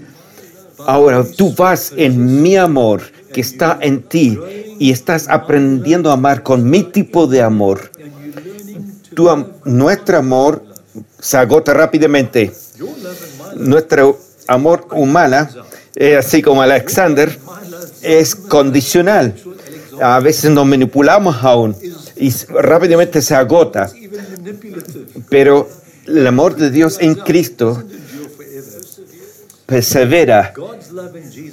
Ahora 0.87 1.25
tú 1.37 1.55
vas 1.55 1.93
en 1.97 2.43
mi 2.43 2.57
amor 2.57 3.03
que 3.33 3.43
está 3.43 3.79
en 3.81 4.03
ti 4.03 4.39
y 4.79 4.91
estás 4.91 5.29
aprendiendo 5.29 6.11
a 6.11 6.15
amar 6.15 6.43
con 6.43 6.69
mi 6.69 6.83
tipo 6.85 7.27
de 7.27 7.43
amor, 7.43 7.91
nuestro 9.65 10.19
amor 10.19 10.65
se 11.19 11.37
agota 11.37 11.75
rápidamente. 11.75 12.53
Nuestro 13.57 14.19
amor 14.47 14.87
humano, 14.93 15.49
así 16.19 16.41
como 16.43 16.63
Alexander, 16.63 17.37
es 18.03 18.35
condicional. 18.35 19.35
A 20.01 20.21
veces 20.21 20.51
nos 20.51 20.67
manipulamos 20.67 21.37
aún 21.43 21.77
y 22.17 22.31
rápidamente 22.49 23.21
se 23.23 23.35
agota. 23.35 23.91
Pero 25.29 25.69
el 26.07 26.27
amor 26.27 26.57
de 26.57 26.71
Dios 26.71 26.99
en 27.01 27.15
Cristo 27.15 27.85
persevera 29.67 30.53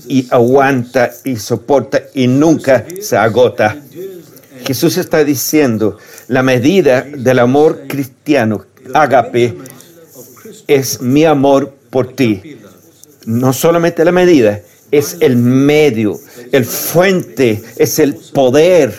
y 0.08 0.28
aguanta 0.32 1.12
y 1.24 1.36
soporta 1.36 2.02
y 2.14 2.28
nunca 2.28 2.86
se 3.02 3.16
agota. 3.16 3.78
Jesús 4.66 4.98
está 4.98 5.24
diciendo, 5.24 5.98
la 6.28 6.42
medida 6.42 7.02
del 7.02 7.40
amor 7.40 7.84
cristiano, 7.88 8.66
agape, 8.94 9.56
es 10.68 11.02
mi 11.02 11.26
amor 11.26 11.74
por 11.90 12.14
ti. 12.14 12.58
No 13.26 13.54
solamente 13.54 14.04
la 14.04 14.12
medida, 14.12 14.62
es 14.92 15.18
el 15.20 15.38
medio, 15.38 16.20
el 16.52 16.66
fuente, 16.66 17.64
es 17.78 18.00
el 18.00 18.16
poder, 18.16 18.94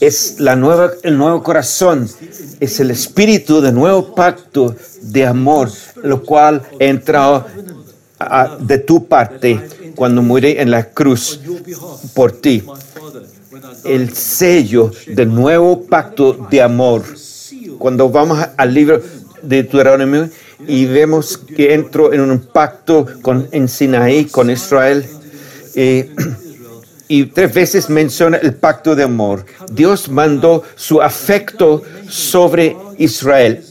es 0.00 0.40
la 0.40 0.56
nueva, 0.56 0.92
el 1.02 1.16
nuevo 1.18 1.42
corazón, 1.42 2.08
es 2.60 2.80
el 2.80 2.90
espíritu 2.90 3.60
de 3.60 3.72
nuevo 3.72 4.14
pacto 4.14 4.74
de 5.02 5.26
amor, 5.26 5.70
lo 6.02 6.22
cual 6.22 6.62
ha 6.80 6.84
entrado 6.84 7.46
de 8.60 8.78
tu 8.78 9.06
parte 9.06 9.60
cuando 9.94 10.22
muere 10.22 10.60
en 10.60 10.70
la 10.70 10.90
cruz 10.90 11.40
por 12.14 12.32
ti. 12.32 12.62
El 13.84 14.14
sello 14.14 14.90
del 15.06 15.34
nuevo 15.34 15.82
pacto 15.82 16.48
de 16.50 16.62
amor. 16.62 17.04
Cuando 17.78 18.08
vamos 18.08 18.38
al 18.56 18.72
libro 18.72 19.02
de 19.42 19.62
Deuteronomio, 19.62 20.30
y 20.66 20.86
vemos 20.86 21.36
que 21.36 21.74
entró 21.74 22.12
en 22.12 22.20
un 22.20 22.38
pacto 22.38 23.06
con, 23.22 23.48
en 23.52 23.68
Sinaí 23.68 24.26
con 24.26 24.50
Israel. 24.50 25.04
Eh, 25.74 26.10
y 27.08 27.26
tres 27.26 27.52
veces 27.52 27.90
menciona 27.90 28.38
el 28.38 28.54
pacto 28.54 28.94
de 28.94 29.02
amor. 29.02 29.44
Dios 29.70 30.08
mandó 30.08 30.62
su 30.74 31.02
afecto 31.02 31.82
sobre 32.08 32.76
Israel. 32.98 33.64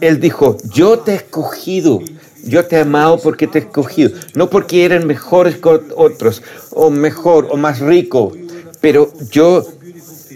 Él 0.00 0.20
dijo, 0.20 0.56
yo 0.72 1.00
te 1.00 1.12
he 1.12 1.16
escogido, 1.16 2.00
yo 2.44 2.64
te 2.64 2.76
he 2.76 2.80
amado 2.80 3.18
porque 3.20 3.46
te 3.46 3.58
he 3.58 3.62
escogido, 3.62 4.12
no 4.34 4.48
porque 4.48 4.84
eran 4.84 5.06
mejores 5.06 5.56
que 5.56 5.68
otros, 5.68 6.42
o 6.70 6.90
mejor, 6.90 7.48
o 7.50 7.56
más 7.56 7.80
rico, 7.80 8.32
pero 8.80 9.12
yo 9.30 9.66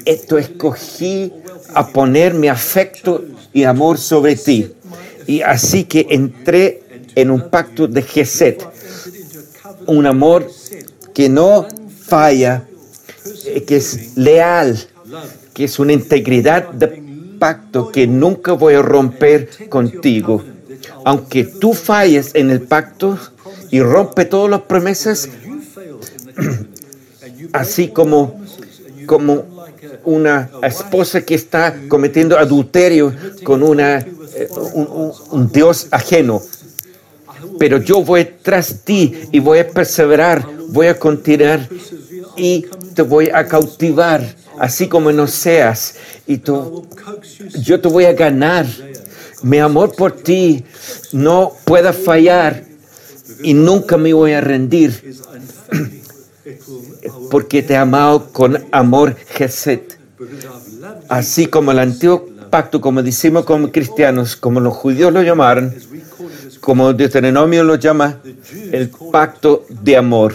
te 0.04 0.38
escogí 0.38 1.32
a 1.74 1.88
poner 1.88 2.34
mi 2.34 2.48
afecto 2.48 3.24
y 3.52 3.64
amor 3.64 3.98
sobre 3.98 4.36
ti. 4.36 4.72
Y 5.26 5.42
así 5.42 5.84
que 5.84 6.06
entré 6.10 6.82
en 7.14 7.30
un 7.30 7.48
pacto 7.50 7.86
de 7.86 8.02
Geset, 8.02 8.66
un 9.86 10.06
amor 10.06 10.50
que 11.14 11.28
no 11.28 11.66
falla, 12.06 12.64
eh, 13.46 13.64
que 13.64 13.76
es 13.76 14.16
leal, 14.16 14.78
que 15.54 15.64
es 15.64 15.78
una 15.78 15.92
integridad 15.92 16.70
de 16.70 17.02
pacto 17.38 17.90
que 17.90 18.06
nunca 18.06 18.52
voy 18.52 18.74
a 18.74 18.82
romper 18.82 19.68
contigo. 19.68 20.42
Aunque 21.04 21.44
tú 21.44 21.74
falles 21.74 22.30
en 22.34 22.50
el 22.50 22.62
pacto 22.62 23.18
y 23.70 23.80
rompe 23.80 24.24
todas 24.24 24.50
las 24.50 24.62
promesas, 24.62 25.28
así 27.52 27.88
como, 27.88 28.40
como 29.06 29.44
una 30.04 30.50
esposa 30.62 31.22
que 31.22 31.34
está 31.34 31.74
cometiendo 31.88 32.38
adulterio 32.38 33.12
con 33.44 33.62
una, 33.62 33.98
eh, 33.98 34.48
un, 34.74 35.50
Dios 35.52 35.88
ajeno. 35.90 36.40
Pero 37.58 37.78
yo 37.78 38.02
voy 38.02 38.28
tras 38.42 38.84
ti 38.84 39.28
y 39.30 39.40
voy 39.40 39.58
a 39.58 39.68
perseverar, 39.68 40.46
voy 40.68 40.86
a 40.86 40.98
continuar 40.98 41.68
y 42.36 42.66
te 42.94 43.02
voy 43.02 43.28
a 43.32 43.46
cautivar, 43.46 44.22
así 44.58 44.88
como 44.88 45.12
no 45.12 45.26
seas. 45.26 45.96
Y 46.26 46.38
tú, 46.38 46.86
yo 47.60 47.80
te 47.80 47.88
voy 47.88 48.04
a 48.04 48.12
ganar. 48.12 48.66
Mi 49.42 49.58
amor 49.58 49.94
por 49.96 50.12
ti 50.12 50.64
no 51.12 51.52
pueda 51.64 51.92
fallar 51.92 52.64
y 53.42 53.54
nunca 53.54 53.96
me 53.96 54.12
voy 54.12 54.32
a 54.32 54.40
rendir 54.40 55.16
porque 57.30 57.62
te 57.62 57.74
he 57.74 57.76
amado 57.76 58.28
con 58.32 58.64
amor 58.70 59.16
Geset. 59.34 59.98
Así 61.08 61.46
como 61.46 61.72
el 61.72 61.80
antiguo 61.80 62.28
pacto, 62.50 62.80
como 62.80 63.02
decimos 63.02 63.44
como 63.44 63.72
cristianos, 63.72 64.36
como 64.36 64.60
los 64.60 64.74
judíos 64.74 65.12
lo 65.12 65.22
llamaron, 65.22 65.74
como 66.62 66.92
Deuteronomio 66.92 67.64
lo 67.64 67.74
llama, 67.74 68.20
el 68.70 68.88
pacto 69.10 69.66
de 69.68 69.96
amor. 69.96 70.32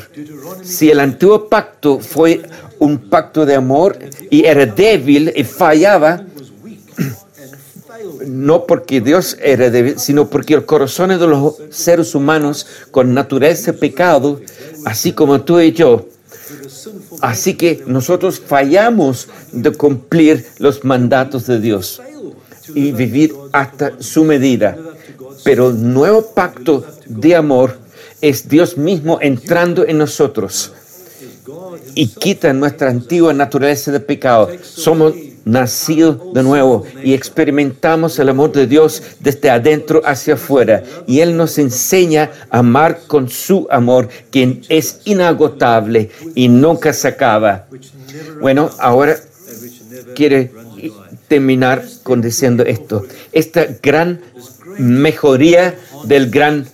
Si 0.61 0.91
el 0.91 0.99
antiguo 0.99 1.47
pacto 1.47 1.99
fue 1.99 2.41
un 2.79 3.09
pacto 3.09 3.45
de 3.45 3.55
amor 3.55 3.97
y 4.29 4.43
era 4.43 4.65
débil 4.65 5.31
y 5.33 5.45
fallaba, 5.45 6.25
no 8.27 8.65
porque 8.65 8.99
Dios 8.99 9.37
era 9.41 9.69
débil, 9.69 9.97
sino 9.97 10.29
porque 10.29 10.55
los 10.55 10.65
corazones 10.65 11.21
de 11.21 11.27
los 11.27 11.55
seres 11.69 12.13
humanos 12.13 12.67
con 12.91 13.13
naturaleza 13.13 13.71
pecado, 13.71 14.41
así 14.83 15.13
como 15.13 15.39
tú 15.41 15.61
y 15.61 15.71
yo, 15.71 16.07
Así 17.21 17.55
que 17.55 17.83
nosotros 17.87 18.39
fallamos 18.39 19.27
de 19.51 19.71
cumplir 19.71 20.45
los 20.59 20.83
mandatos 20.83 21.47
de 21.47 21.59
Dios 21.59 22.01
y 22.73 22.91
vivir 22.91 23.33
hasta 23.51 24.01
su 24.01 24.23
medida. 24.23 24.77
Pero 25.47 25.69
el 25.69 25.93
nuevo 25.93 26.33
pacto 26.33 26.83
de 27.05 27.33
amor 27.33 27.77
es 28.19 28.49
Dios 28.49 28.77
mismo 28.77 29.17
entrando 29.21 29.87
en 29.87 29.97
nosotros 29.97 30.73
y 31.95 32.07
quita 32.07 32.51
nuestra 32.51 32.89
antigua 32.89 33.31
naturaleza 33.31 33.93
de 33.93 34.01
pecado. 34.01 34.49
Somos 34.61 35.13
nacidos 35.45 36.33
de 36.33 36.43
nuevo 36.43 36.83
y 37.01 37.13
experimentamos 37.13 38.19
el 38.19 38.27
amor 38.27 38.51
de 38.51 38.67
Dios 38.67 39.01
desde 39.21 39.49
adentro 39.49 40.01
hacia 40.03 40.33
afuera. 40.33 40.83
Y 41.07 41.21
Él 41.21 41.37
nos 41.37 41.57
enseña 41.57 42.29
a 42.49 42.59
amar 42.59 43.03
con 43.07 43.29
su 43.29 43.67
amor, 43.71 44.09
que 44.29 44.59
es 44.67 44.99
inagotable 45.05 46.09
y 46.35 46.49
nunca 46.49 46.91
se 46.91 47.07
acaba. 47.07 47.67
Bueno, 48.41 48.69
ahora 48.79 49.15
quiere 50.13 50.51
terminar 51.27 51.83
con 52.03 52.21
diciendo 52.21 52.63
esto. 52.63 53.05
Esta 53.31 53.67
gran 53.81 54.21
mejoría 54.77 55.75
del 56.05 56.29
gran 56.29 56.67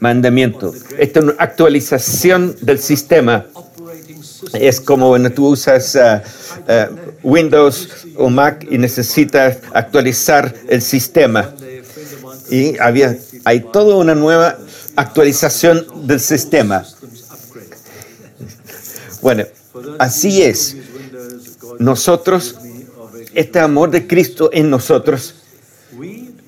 mandamiento, 0.00 0.74
esta 0.98 1.20
actualización 1.38 2.56
del 2.60 2.78
sistema 2.78 3.46
es 4.52 4.80
como 4.80 5.08
cuando 5.08 5.30
tú 5.30 5.48
usas 5.48 5.94
uh, 5.94 6.20
uh, 6.70 6.96
Windows 7.22 7.88
o 8.16 8.28
Mac 8.30 8.66
y 8.70 8.78
necesitas 8.78 9.58
actualizar 9.72 10.54
el 10.68 10.82
sistema. 10.82 11.54
Y 12.50 12.78
había, 12.78 13.16
hay 13.44 13.60
toda 13.60 13.96
una 13.96 14.14
nueva 14.14 14.58
actualización 14.94 15.86
del 16.06 16.20
sistema. 16.20 16.84
Bueno, 19.22 19.44
así 19.98 20.42
es. 20.42 20.76
Nosotros, 21.78 22.56
este 23.36 23.60
amor 23.60 23.90
de 23.90 24.06
Cristo 24.06 24.50
en 24.52 24.70
nosotros, 24.70 25.34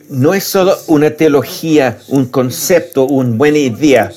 no 0.09 0.33
es 0.33 0.44
solo 0.44 0.74
una 0.87 1.11
teología, 1.11 2.01
un 2.09 2.27
concepto, 2.27 3.05
una 3.05 3.37
buena 3.37 3.59
idea, 3.59 4.11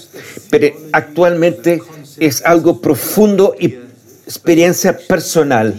pero 0.50 0.68
actualmente 0.94 1.84
es 2.18 2.44
algo 2.46 2.80
profundo 2.80 3.56
y 3.60 3.76
experiencia 4.26 4.98
personal. 4.98 5.76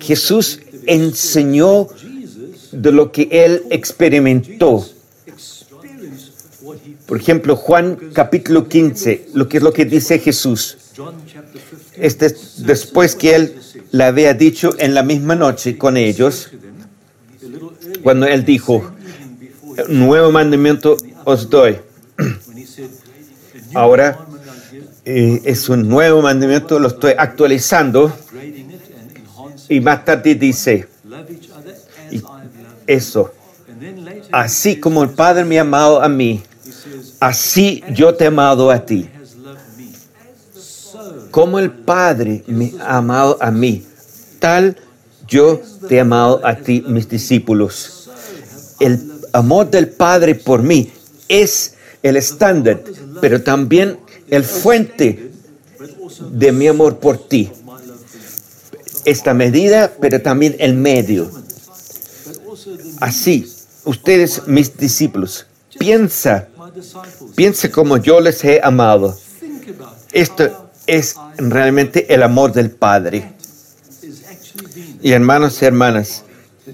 Jesús 0.00 0.60
enseñó 0.86 1.88
de 2.72 2.92
lo 2.92 3.12
que 3.12 3.28
él 3.30 3.64
experimentó. 3.68 4.86
Por 7.06 7.18
ejemplo, 7.18 7.54
Juan 7.54 7.98
capítulo 8.14 8.66
15, 8.66 9.28
lo 9.34 9.46
que 9.46 9.58
es 9.58 9.62
lo 9.62 9.74
que 9.74 9.84
dice 9.84 10.18
Jesús. 10.18 10.78
Este, 11.98 12.34
después 12.58 13.14
que 13.14 13.34
él 13.34 13.54
le 13.92 14.04
había 14.04 14.34
dicho 14.34 14.74
en 14.78 14.94
la 14.94 15.02
misma 15.02 15.34
noche 15.34 15.78
con 15.78 15.96
ellos, 15.96 16.50
cuando 18.02 18.26
él 18.26 18.44
dijo, 18.44 18.92
nuevo 19.88 20.32
mandamiento 20.32 20.96
os 21.24 21.48
doy. 21.48 21.78
Ahora 23.74 24.26
eh, 25.04 25.42
es 25.44 25.68
un 25.68 25.88
nuevo 25.88 26.22
mandamiento, 26.22 26.78
lo 26.78 26.88
estoy 26.88 27.12
actualizando. 27.16 28.12
Y 29.68 29.80
más 29.80 30.04
tarde 30.04 30.34
dice, 30.36 30.88
eso, 32.86 33.32
así 34.30 34.78
como 34.78 35.02
el 35.02 35.10
Padre 35.10 35.44
me 35.44 35.58
ha 35.58 35.62
amado 35.62 36.00
a 36.00 36.08
mí, 36.08 36.42
así 37.18 37.82
yo 37.92 38.14
te 38.14 38.24
he 38.24 38.26
amado 38.28 38.70
a 38.70 38.84
ti. 38.84 39.08
Como 41.36 41.58
el 41.58 41.70
Padre 41.70 42.42
me 42.46 42.72
ha 42.80 42.96
amado 42.96 43.36
a 43.42 43.50
mí, 43.50 43.84
tal 44.38 44.74
yo 45.28 45.60
te 45.86 45.96
he 45.96 46.00
amado 46.00 46.40
a 46.42 46.56
ti, 46.56 46.82
mis 46.88 47.10
discípulos. 47.10 48.08
El 48.80 49.12
amor 49.34 49.68
del 49.68 49.88
Padre 49.88 50.34
por 50.34 50.62
mí 50.62 50.90
es 51.28 51.74
el 52.02 52.16
estándar, 52.16 52.82
pero 53.20 53.42
también 53.42 53.98
el 54.30 54.44
fuente 54.44 55.30
de 56.30 56.52
mi 56.52 56.68
amor 56.68 57.00
por 57.00 57.28
ti. 57.28 57.50
Esta 59.04 59.34
medida, 59.34 59.92
pero 60.00 60.22
también 60.22 60.56
el 60.58 60.72
medio. 60.72 61.30
Así, 62.98 63.52
ustedes, 63.84 64.40
mis 64.46 64.74
discípulos, 64.74 65.44
piensa, 65.78 66.48
piensa 67.34 67.70
como 67.70 67.98
yo 67.98 68.22
les 68.22 68.42
he 68.42 68.58
amado. 68.62 69.14
Esto 70.14 70.65
es 70.86 71.16
realmente 71.38 72.12
el 72.14 72.22
amor 72.22 72.52
del 72.52 72.70
Padre. 72.70 73.32
Y 75.02 75.12
hermanos 75.12 75.60
y 75.60 75.64
hermanas, 75.64 76.24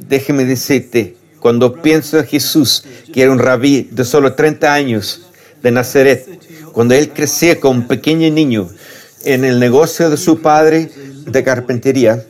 déjeme 0.09 0.45
decirte, 0.45 1.17
cuando 1.41 1.83
pienso 1.83 2.19
en 2.19 2.27
Jesús, 2.27 2.85
que 3.13 3.23
era 3.23 3.33
un 3.33 3.39
rabí 3.39 3.89
de 3.91 4.05
solo 4.05 4.35
30 4.35 4.73
años 4.73 5.23
de 5.63 5.71
Nazaret, 5.71 6.27
cuando 6.73 6.95
él 6.95 7.11
crecía 7.13 7.59
como 7.59 7.81
un 7.81 7.89
pequeño 7.89 8.31
niño 8.31 8.69
en 9.25 9.45
el 9.45 9.59
negocio 9.59 10.09
de 10.09 10.17
su 10.17 10.41
padre 10.41 10.91
de 11.27 11.45
carpintería, 11.45 12.25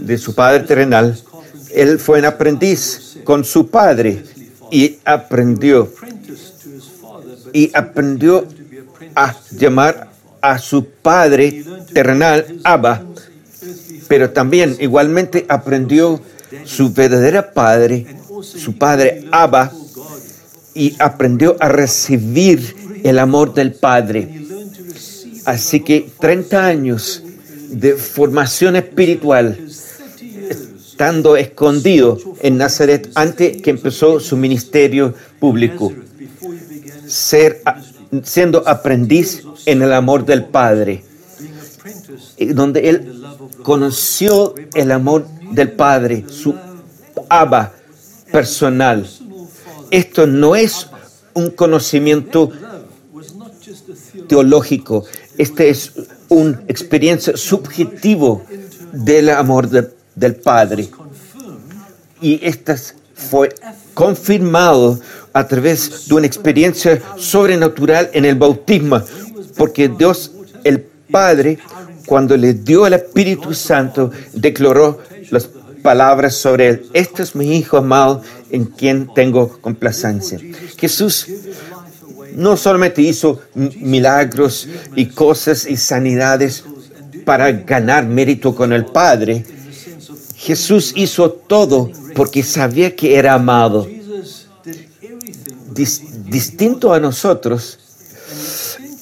de 0.00 0.18
su 0.18 0.34
padre 0.34 0.60
terrenal, 0.60 1.18
él 1.72 1.98
fue 1.98 2.18
un 2.18 2.26
aprendiz 2.26 3.18
con 3.24 3.44
su 3.44 3.68
padre 3.68 4.22
y 4.70 4.98
aprendió 5.04 5.92
y 7.52 7.70
aprendió 7.74 8.46
a 9.14 9.36
llamar 9.52 10.13
a 10.44 10.58
su 10.58 10.84
padre 10.84 11.64
terrenal 11.94 12.60
Abba, 12.64 13.02
pero 14.08 14.30
también 14.30 14.76
igualmente 14.78 15.46
aprendió 15.48 16.20
su 16.64 16.92
verdadero 16.92 17.52
padre, 17.54 18.06
su 18.42 18.76
padre 18.76 19.24
Abba, 19.32 19.72
y 20.74 20.94
aprendió 20.98 21.56
a 21.60 21.68
recibir 21.70 22.76
el 23.04 23.18
amor 23.18 23.54
del 23.54 23.72
Padre. 23.72 24.44
Así 25.46 25.80
que 25.80 26.10
30 26.20 26.66
años 26.66 27.22
de 27.70 27.94
formación 27.94 28.76
espiritual, 28.76 29.58
estando 30.50 31.36
escondido 31.36 32.18
en 32.40 32.58
Nazaret 32.58 33.10
antes 33.14 33.62
que 33.62 33.70
empezó 33.70 34.20
su 34.20 34.36
ministerio 34.36 35.14
público, 35.38 35.92
ser, 37.06 37.62
siendo 38.22 38.66
aprendiz 38.66 39.42
en 39.66 39.82
el 39.82 39.92
amor 39.92 40.24
del 40.24 40.44
Padre, 40.44 41.04
donde 42.54 42.88
él 42.88 43.24
conoció 43.62 44.54
el 44.74 44.92
amor 44.92 45.26
del 45.52 45.72
Padre, 45.72 46.24
su 46.28 46.54
Abba 47.28 47.72
personal. 48.30 49.08
Esto 49.90 50.26
no 50.26 50.56
es 50.56 50.88
un 51.34 51.50
conocimiento 51.50 52.50
teológico, 54.28 55.04
este 55.38 55.70
es 55.70 55.92
una 56.28 56.62
experiencia 56.68 57.36
subjetivo 57.36 58.44
del 58.92 59.30
amor 59.30 59.68
del 59.68 60.34
Padre. 60.36 60.88
Y 62.20 62.44
esto 62.46 62.74
fue 63.14 63.50
confirmado 63.94 64.98
a 65.34 65.46
través 65.46 66.08
de 66.08 66.14
una 66.14 66.26
experiencia 66.26 67.02
sobrenatural 67.18 68.08
en 68.14 68.24
el 68.24 68.36
bautismo, 68.36 69.02
porque 69.56 69.88
Dios, 69.88 70.32
el 70.64 70.80
Padre, 71.10 71.58
cuando 72.06 72.36
le 72.36 72.54
dio 72.54 72.86
el 72.86 72.94
Espíritu 72.94 73.52
Santo, 73.52 74.10
declaró 74.32 75.00
las 75.30 75.48
palabras 75.82 76.34
sobre 76.34 76.68
él. 76.68 76.86
Este 76.94 77.22
es 77.22 77.34
mi 77.34 77.56
Hijo 77.56 77.76
amado 77.76 78.22
en 78.50 78.64
quien 78.64 79.12
tengo 79.14 79.58
complacencia. 79.60 80.38
Jesús 80.78 81.26
no 82.34 82.56
solamente 82.56 83.02
hizo 83.02 83.40
milagros 83.54 84.68
y 84.96 85.06
cosas 85.06 85.66
y 85.66 85.76
sanidades 85.76 86.64
para 87.24 87.50
ganar 87.52 88.06
mérito 88.06 88.54
con 88.54 88.72
el 88.72 88.86
Padre, 88.86 89.44
Jesús 90.36 90.92
hizo 90.94 91.30
todo 91.30 91.90
porque 92.14 92.42
sabía 92.42 92.94
que 92.94 93.16
era 93.16 93.34
amado. 93.34 93.86
Distinto 95.74 96.92
a 96.92 97.00
nosotros, 97.00 97.78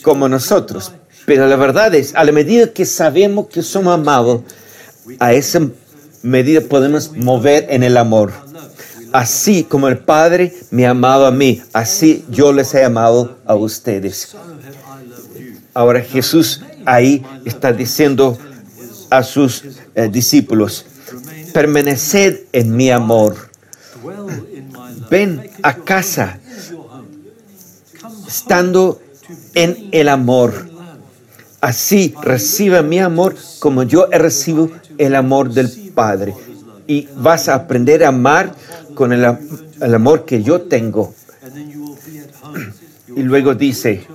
como 0.03 0.29
nosotros. 0.29 0.93
Pero 1.27 1.47
la 1.47 1.57
verdad 1.57 1.95
es, 1.95 2.15
a 2.15 2.25
la 2.25 2.33
medida 2.33 2.73
que 2.73 2.85
sabemos 2.85 3.47
que 3.49 3.63
somos 3.63 3.95
amados, 3.95 4.43
a 5.19 5.33
esa 5.33 5.61
medida 6.23 6.61
podemos 6.61 7.13
mover 7.17 7.67
en 7.71 7.83
el 7.83 7.97
amor. 7.97 8.33
Así 9.13 9.65
como 9.65 9.89
el 9.89 9.99
Padre 9.99 10.55
me 10.71 10.87
ha 10.87 10.91
amado 10.91 11.27
a 11.27 11.31
mí, 11.31 11.63
así 11.73 12.25
yo 12.31 12.53
les 12.53 12.75
he 12.75 12.83
amado 12.83 13.39
a 13.45 13.55
ustedes. 13.55 14.35
Ahora 15.75 16.01
Jesús 16.01 16.63
ahí 16.87 17.25
está 17.45 17.73
diciendo 17.73 18.39
a 19.11 19.23
sus 19.23 19.65
eh, 19.95 20.09
discípulos, 20.09 20.87
permaneced 21.53 22.41
en 22.53 22.75
mi 22.75 22.91
amor. 22.91 23.37
Ven 25.11 25.51
a 25.63 25.75
casa 25.77 26.39
estando 28.27 29.01
en 29.55 29.89
el 29.93 30.09
amor. 30.09 30.69
Así 31.61 32.15
reciba 32.23 32.83
mi 32.83 32.99
amor 32.99 33.37
como 33.61 33.85
yo 33.85 34.09
he 34.11 34.19
recibido 34.19 34.71
el 34.99 35.15
amor 35.15 35.53
del 35.53 35.93
Padre. 35.95 36.35
Y 36.87 37.09
vas 37.17 37.49
a 37.49 37.55
aprender 37.55 38.05
a 38.05 38.09
amar 38.09 38.55
con 38.95 39.13
el, 39.13 39.25
amor 39.25 40.25
que 40.25 40.43
yo 40.43 40.63
tengo. 40.63 41.15
Y 43.15 43.23
luego 43.23 43.55
dice, 43.55 44.07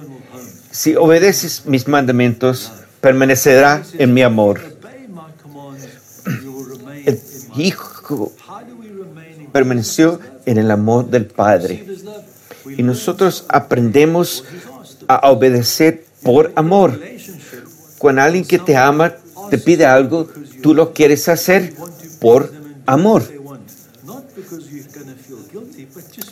si 0.71 0.95
obedeces 0.95 1.65
mis 1.65 1.87
mandamientos, 1.87 2.71
permanecerá 2.99 3.83
en 3.97 4.13
mi 4.13 4.21
amor. 4.21 4.61
El 7.05 7.19
Hijo 7.55 8.31
permaneció 9.51 10.19
en 10.45 10.57
el 10.57 10.69
amor 10.69 11.09
del 11.09 11.25
Padre. 11.25 11.85
Y 12.75 12.83
nosotros 12.83 13.45
aprendemos 13.49 14.43
a 15.07 15.29
obedecer 15.29 16.05
por 16.23 16.51
amor. 16.55 16.99
Cuando 17.97 18.21
alguien 18.21 18.45
que 18.45 18.59
te 18.59 18.75
ama 18.75 19.13
te 19.49 19.57
pide 19.57 19.85
algo, 19.85 20.27
tú 20.61 20.73
lo 20.73 20.93
quieres 20.93 21.29
hacer 21.29 21.73
por 22.19 22.51
amor 22.85 23.23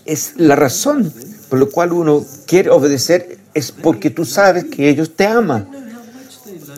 es 0.05 0.33
la 0.37 0.55
razón 0.55 1.11
por 1.49 1.59
la 1.59 1.65
cual 1.65 1.93
uno 1.93 2.25
quiere 2.45 2.69
obedecer, 2.69 3.37
es 3.53 3.71
porque 3.71 4.09
tú 4.09 4.25
sabes 4.25 4.65
que 4.65 4.89
ellos 4.89 5.15
te 5.15 5.25
aman. 5.25 5.67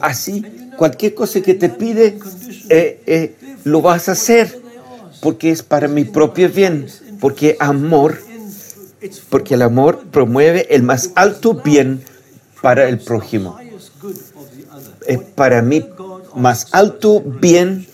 Así, 0.02 0.46
cualquier 0.78 1.13
cosa 1.13 1.41
que 1.41 1.54
te 1.54 1.70
pide, 1.70 2.20
eh, 2.70 3.02
eh, 3.06 3.36
lo 3.63 3.82
vas 3.82 4.10
a 4.10 4.13
hacer, 4.13 4.62
porque 5.22 5.52
es 5.52 5.63
para 5.63 5.88
mi 5.88 6.04
propio 6.04 6.50
bien, 6.50 6.88
porque 7.20 7.56
amor, 7.60 8.20
porque 9.30 9.54
el 9.54 9.62
amor 9.62 10.06
promueve 10.12 10.74
el 10.74 10.84
más 10.84 11.12
alto 11.16 11.54
bien 11.54 12.04
para 12.62 12.88
el 12.90 13.00
prójimo. 13.00 13.58
Es 15.06 15.20
para 15.20 15.62
mí 15.62 15.86
más 16.36 16.68
alto 16.72 17.22
bien, 17.22 17.88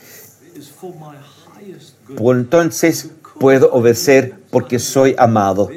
por 2.15 2.37
entonces 2.37 3.09
puedo 3.39 3.71
obedecer 3.71 4.35
porque 4.49 4.79
soy 4.79 5.15
amado. 5.17 5.69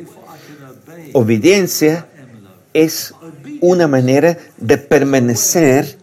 Obediencia 1.12 2.06
es 2.72 3.14
una 3.60 3.88
manera 3.88 4.38
de 4.58 4.76
permanecer 4.76 5.96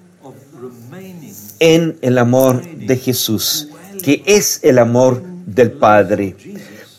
en 1.59 1.97
el 2.01 2.17
amor 2.17 2.63
de 2.63 2.97
Jesús, 2.97 3.69
que 4.03 4.23
es 4.25 4.59
el 4.63 4.79
amor 4.79 5.21
del 5.45 5.71
Padre, 5.71 6.35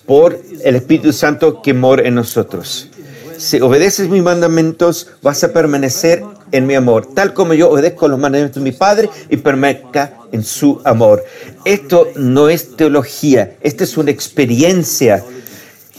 por 0.07 0.41
el 0.63 0.77
Espíritu 0.77 1.13
Santo 1.13 1.63
que 1.63 1.75
mora 1.75 2.07
en 2.07 2.15
nosotros. 2.15 2.91
Si 3.37 3.61
obedeces 3.61 4.09
mis 4.09 4.23
mandamientos, 4.23 5.09
vas 5.23 5.43
a 5.43 5.53
permanecer 5.53 6.23
en 6.53 6.67
mi 6.67 6.75
amor, 6.75 7.07
tal 7.15 7.35
como 7.35 7.55
yo 7.55 7.71
obedezco 7.71 8.07
los 8.07 8.19
mandamientos 8.19 8.63
de 8.63 8.71
mi 8.71 8.77
Padre 8.77 9.11
y 9.29 9.37
permanezca 9.39 10.13
en 10.31 10.45
su 10.45 10.81
amor. 10.85 11.25
Esto 11.65 12.09
no 12.17 12.49
es 12.49 12.77
teología, 12.77 13.57
esta 13.61 13.85
es 13.85 13.97
una 13.97 14.13
experiencia 14.13 15.25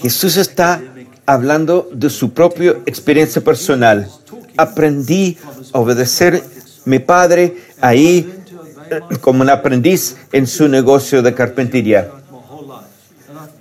Jesús 0.02 0.38
está 0.38 0.82
hablando 1.26 1.90
de 1.92 2.10
su 2.10 2.34
propia 2.34 2.76
experiencia 2.86 3.42
personal. 3.42 4.08
Aprendí 4.58 5.38
a 5.74 5.80
obedecer 5.80 6.36
a 6.36 6.42
mi 6.90 7.00
padre 7.00 7.58
ahí 7.82 8.32
eh, 8.92 9.00
como 9.22 9.42
un 9.42 9.50
aprendiz 9.50 10.16
en 10.32 10.48
su 10.48 10.68
negocio 10.68 11.22
de 11.22 11.34
carpintería. 11.34 12.12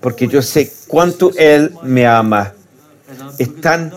Porque 0.05 0.29
yo 0.29 0.43
sé 0.43 0.71
cuánto 0.87 1.33
Él 1.35 1.73
me 1.83 2.07
ama. 2.07 2.53
Es 3.39 3.59
tan 3.63 3.91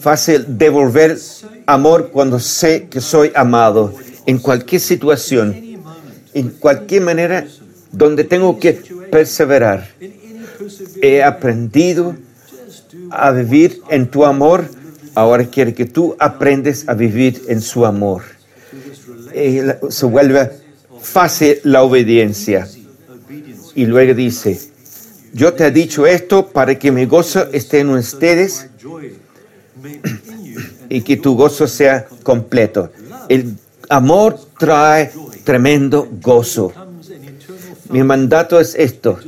fácil 0.00 0.46
devolver 0.48 1.18
amor 1.66 2.08
cuando 2.10 2.40
sé 2.40 2.88
que 2.88 3.02
soy 3.02 3.30
amado. 3.34 3.92
En 4.24 4.38
cualquier 4.38 4.80
situación, 4.80 5.54
en 6.32 6.48
cualquier 6.48 7.02
manera 7.02 7.46
donde 7.92 8.24
tengo 8.24 8.58
que 8.58 8.72
perseverar 9.10 9.86
he 11.02 11.22
aprendido 11.22 12.16
a 13.10 13.30
vivir 13.32 13.82
en 13.90 14.06
tu 14.06 14.24
amor, 14.24 14.64
ahora 15.14 15.44
quiere 15.44 15.74
que 15.74 15.84
tú 15.84 16.16
aprendes 16.18 16.88
a 16.88 16.94
vivir 16.94 17.42
en 17.48 17.60
su 17.60 17.84
amor. 17.84 18.22
se 19.90 20.06
vuelve 20.06 20.52
fácil 21.02 21.58
la 21.64 21.82
obediencia. 21.82 22.66
Y 23.74 23.84
luego 23.84 24.14
dice, 24.14 24.65
yo 25.36 25.52
te 25.52 25.66
he 25.66 25.70
dicho 25.70 26.06
esto 26.06 26.46
para 26.46 26.78
que 26.78 26.90
mi 26.90 27.04
gozo 27.04 27.46
esté 27.52 27.80
en 27.80 27.90
ustedes 27.90 28.68
y 30.88 31.02
que 31.02 31.18
tu 31.18 31.36
gozo 31.36 31.68
sea 31.68 32.06
completo. 32.22 32.90
El 33.28 33.54
amor 33.90 34.40
trae 34.58 35.12
tremendo 35.44 36.08
gozo. 36.22 36.72
Mi 37.90 38.02
mandato 38.02 38.58
es 38.58 38.74
esto, 38.74 39.18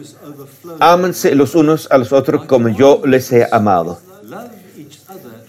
Ámense 0.81 1.35
los 1.35 1.55
unos 1.55 1.88
a 1.90 1.99
los 1.99 2.12
otros 2.12 2.47
como 2.47 2.71
yo 2.71 3.03
les 3.05 3.31
he 3.33 3.47
amado. 3.51 4.01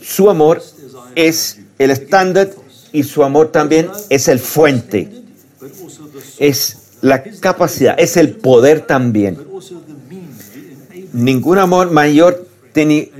Su 0.01 0.29
amor 0.29 0.61
es 1.15 1.59
el 1.77 1.91
estándar 1.91 2.49
y 2.91 3.03
su 3.03 3.23
amor 3.23 3.51
también 3.51 3.89
es 4.09 4.27
el 4.27 4.39
fuente. 4.39 5.09
Es 6.37 6.77
la 7.01 7.23
capacidad, 7.23 7.95
es 7.97 8.17
el 8.17 8.31
poder 8.31 8.81
también. 8.81 9.48
Ningún 11.13 11.57
amor 11.57 11.91
mayor 11.91 12.47
tiene 12.73 13.11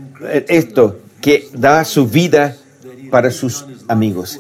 esto 0.48 1.00
que 1.22 1.50
da 1.54 1.84
su 1.86 2.08
vida 2.08 2.56
para 3.10 3.32
sus 3.32 3.66
amigos. 3.88 4.40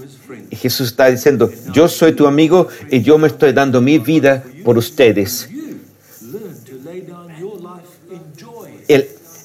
Jesús 0.52 0.90
está 0.90 1.08
diciendo, 1.08 1.52
yo 1.74 1.88
soy 1.88 2.14
tu 2.14 2.28
amigo 2.28 2.68
y 2.90 3.02
yo 3.02 3.18
me 3.18 3.28
estoy 3.28 3.54
dando 3.54 3.82
mi 3.82 4.00
vida 4.00 4.44
por 4.64 4.78
ustedes. 4.78 5.50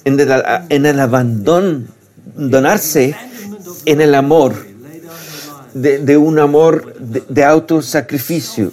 en 0.04 0.20
el, 0.20 0.42
en 0.68 0.86
el 0.86 1.00
abandono, 1.00 1.84
donarse 2.36 3.14
en 3.86 4.00
el 4.00 4.14
amor, 4.14 4.54
de, 5.74 6.16
un 6.16 6.38
amor 6.38 6.94
de, 6.98 7.22
de 7.28 7.44
autosacrificio, 7.44 8.72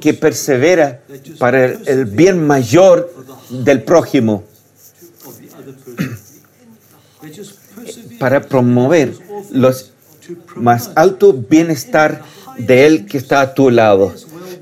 que 0.00 0.14
persevera 0.14 1.00
para 1.38 1.64
el, 1.64 2.04
bien 2.04 2.46
mayor 2.46 3.12
del 3.50 3.82
prójimo, 3.82 4.44
para 8.18 8.40
promover 8.40 9.14
los 9.50 9.92
más 10.56 10.90
alto 10.94 11.32
bienestar 11.32 12.22
de 12.58 12.86
él 12.86 13.06
que 13.06 13.18
está 13.18 13.40
a 13.40 13.54
tu 13.54 13.70
lado. 13.70 14.14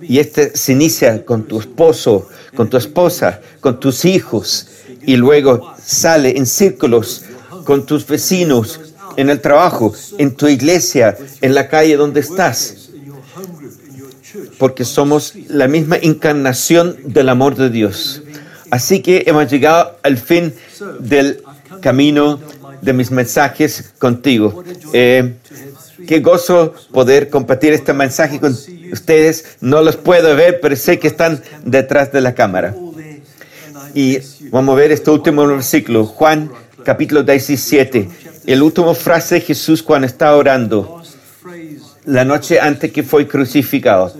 Y 0.02 0.18
este 0.18 0.56
se 0.56 0.72
inicia 0.72 1.24
con 1.24 1.44
tu 1.44 1.58
esposo, 1.58 2.28
con 2.54 2.68
tu 2.68 2.76
esposa, 2.76 3.40
con 3.60 3.80
tus 3.80 4.04
hijos, 4.04 4.68
y 5.04 5.16
luego 5.16 5.72
sale 5.82 6.36
en 6.36 6.46
círculos 6.46 7.24
con 7.64 7.86
tus 7.86 8.06
vecinos, 8.06 8.80
en 9.16 9.30
el 9.30 9.40
trabajo, 9.40 9.94
en 10.18 10.34
tu 10.34 10.46
iglesia, 10.46 11.16
en 11.40 11.54
la 11.54 11.68
calle 11.68 11.96
donde 11.96 12.20
estás. 12.20 12.85
Porque 14.58 14.84
somos 14.84 15.34
la 15.48 15.68
misma 15.68 15.96
encarnación 15.96 16.96
del 17.04 17.28
amor 17.28 17.56
de 17.56 17.70
Dios. 17.70 18.22
Así 18.70 19.00
que 19.00 19.24
hemos 19.26 19.50
llegado 19.50 19.98
al 20.02 20.16
fin 20.16 20.54
del 20.98 21.42
camino 21.80 22.40
de 22.80 22.92
mis 22.92 23.10
mensajes 23.10 23.92
contigo. 23.98 24.64
Eh, 24.92 25.34
qué 26.06 26.20
gozo 26.20 26.74
poder 26.92 27.30
compartir 27.30 27.72
este 27.72 27.92
mensaje 27.92 28.40
con 28.40 28.56
ustedes. 28.92 29.56
No 29.60 29.82
los 29.82 29.96
puedo 29.96 30.34
ver, 30.36 30.60
pero 30.60 30.76
sé 30.76 30.98
que 30.98 31.08
están 31.08 31.42
detrás 31.64 32.12
de 32.12 32.20
la 32.20 32.34
cámara. 32.34 32.74
Y 33.94 34.18
vamos 34.50 34.74
a 34.74 34.76
ver 34.76 34.92
este 34.92 35.10
último 35.10 35.46
versículo, 35.46 36.04
Juan 36.04 36.50
capítulo 36.84 37.22
17. 37.22 38.08
El 38.46 38.62
último 38.62 38.94
frase 38.94 39.36
de 39.36 39.40
Jesús 39.40 39.82
cuando 39.82 40.06
está 40.06 40.36
orando, 40.36 41.02
la 42.06 42.24
noche 42.24 42.60
antes 42.60 42.92
que 42.92 43.02
fue 43.02 43.26
crucificado. 43.26 44.12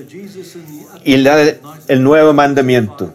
Y 1.05 1.23
da 1.23 1.41
el 1.89 2.03
nuevo 2.03 2.33
mandamiento, 2.33 3.15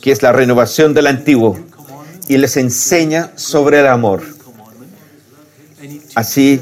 que 0.00 0.12
es 0.12 0.22
la 0.22 0.32
renovación 0.32 0.94
del 0.94 1.06
antiguo. 1.06 1.58
Y 2.28 2.36
les 2.36 2.56
enseña 2.56 3.32
sobre 3.34 3.80
el 3.80 3.86
amor. 3.86 4.22
Así 6.14 6.60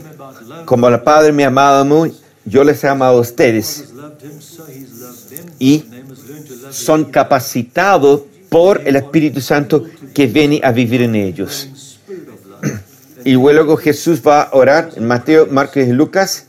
como 0.64 0.88
el 0.88 1.00
Padre 1.00 1.32
me 1.32 1.44
ha 1.44 1.48
amado 1.48 1.84
mí, 1.84 2.12
yo 2.44 2.64
les 2.64 2.82
he 2.82 2.88
amado 2.88 3.18
a 3.18 3.20
ustedes. 3.20 3.92
Y 5.58 5.84
son 6.70 7.04
capacitados 7.04 8.22
por 8.48 8.80
el 8.86 8.96
Espíritu 8.96 9.40
Santo 9.40 9.84
que 10.14 10.26
viene 10.26 10.60
a 10.62 10.72
vivir 10.72 11.02
en 11.02 11.14
ellos. 11.16 11.98
Y 13.22 13.32
luego 13.34 13.76
Jesús 13.76 14.22
va 14.26 14.44
a 14.44 14.56
orar 14.56 14.92
en 14.96 15.06
Mateo, 15.06 15.46
Marcos 15.46 15.86
y 15.86 15.92
Lucas 15.92 16.46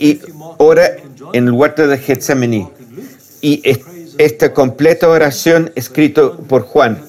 y 0.00 0.18
ora 0.56 0.96
en 1.32 1.46
el 1.46 1.52
huerto 1.52 1.86
de 1.86 1.98
Getsemaní. 1.98 2.66
Y 3.42 3.62
esta 4.18 4.52
completa 4.52 5.08
oración 5.08 5.70
escrito 5.76 6.38
por 6.48 6.62
Juan. 6.62 7.04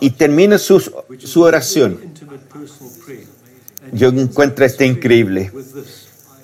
Y 0.00 0.10
termina 0.10 0.58
su, 0.58 0.80
su 1.18 1.42
oración. 1.42 2.00
Yo 3.92 4.08
encuentro 4.08 4.64
este 4.64 4.84
increíble. 4.84 5.52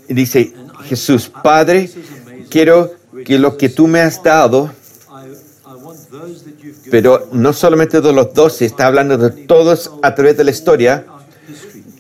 Dice 0.08 0.52
Jesús, 0.84 1.30
Padre, 1.42 1.90
quiero 2.48 2.94
que 3.24 3.38
lo 3.38 3.56
que 3.56 3.68
tú 3.68 3.88
me 3.88 4.00
has 4.00 4.22
dado, 4.22 4.70
pero 6.90 7.28
no 7.32 7.52
solamente 7.52 8.00
de 8.00 8.12
los 8.12 8.32
doce, 8.32 8.64
está 8.64 8.86
hablando 8.86 9.18
de 9.18 9.30
todos 9.30 9.90
a 10.02 10.14
través 10.14 10.36
de 10.36 10.44
la 10.44 10.52
historia. 10.52 11.04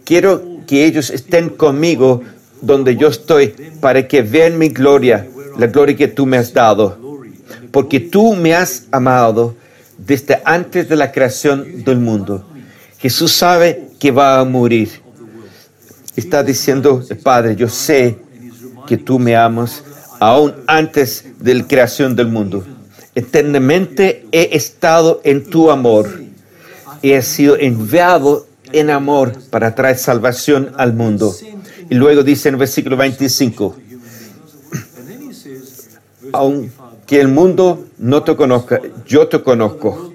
Quiero 0.04 0.60
que 0.66 0.84
ellos 0.84 1.10
estén 1.10 1.48
conmigo 1.48 2.22
donde 2.60 2.96
yo 2.96 3.08
estoy 3.08 3.54
para 3.80 4.06
que 4.06 4.22
vean 4.22 4.58
mi 4.58 4.68
gloria, 4.68 5.26
la 5.58 5.66
gloria 5.66 5.96
que 5.96 6.08
tú 6.08 6.26
me 6.26 6.36
has 6.36 6.52
dado. 6.52 6.98
Porque 7.70 8.00
tú 8.00 8.34
me 8.34 8.54
has 8.54 8.84
amado 8.90 9.54
desde 9.98 10.40
antes 10.44 10.88
de 10.88 10.96
la 10.96 11.12
creación 11.12 11.84
del 11.84 11.98
mundo. 11.98 12.44
Jesús 12.98 13.32
sabe 13.32 13.88
que 13.98 14.10
va 14.10 14.40
a 14.40 14.44
morir. 14.44 14.90
Está 16.16 16.42
diciendo, 16.42 17.02
Padre, 17.22 17.56
yo 17.56 17.68
sé 17.68 18.18
que 18.86 18.96
tú 18.96 19.18
me 19.18 19.36
amas 19.36 19.82
aún 20.18 20.54
antes 20.66 21.24
de 21.40 21.54
la 21.54 21.66
creación 21.66 22.16
del 22.16 22.28
mundo. 22.28 22.64
Eternamente 23.14 24.26
he 24.32 24.56
estado 24.56 25.20
en 25.24 25.48
tu 25.48 25.70
amor. 25.70 26.22
He 27.02 27.20
sido 27.22 27.56
enviado 27.56 28.46
en 28.72 28.90
amor 28.90 29.32
para 29.50 29.74
traer 29.74 29.98
salvación 29.98 30.72
al 30.76 30.92
mundo. 30.92 31.34
Y 31.88 31.94
luego 31.94 32.22
dice 32.22 32.48
en 32.48 32.54
el 32.54 32.58
versículo 32.58 32.96
25, 32.96 33.76
aunque 36.32 37.20
el 37.20 37.28
mundo 37.28 37.86
no 37.98 38.22
te 38.22 38.34
conozca, 38.34 38.80
yo 39.06 39.28
te 39.28 39.42
conozco. 39.42 40.12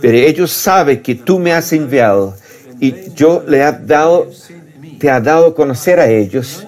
Pero 0.00 0.16
ellos 0.16 0.50
saben 0.50 1.02
que 1.02 1.14
tú 1.14 1.38
me 1.38 1.52
has 1.52 1.72
enviado 1.72 2.36
y 2.80 3.12
yo 3.14 3.44
le 3.46 3.62
he 3.62 3.72
dado, 3.72 4.30
te 4.98 5.10
ha 5.10 5.20
dado 5.20 5.48
a 5.48 5.54
conocer 5.54 5.98
a 6.00 6.08
ellos 6.08 6.64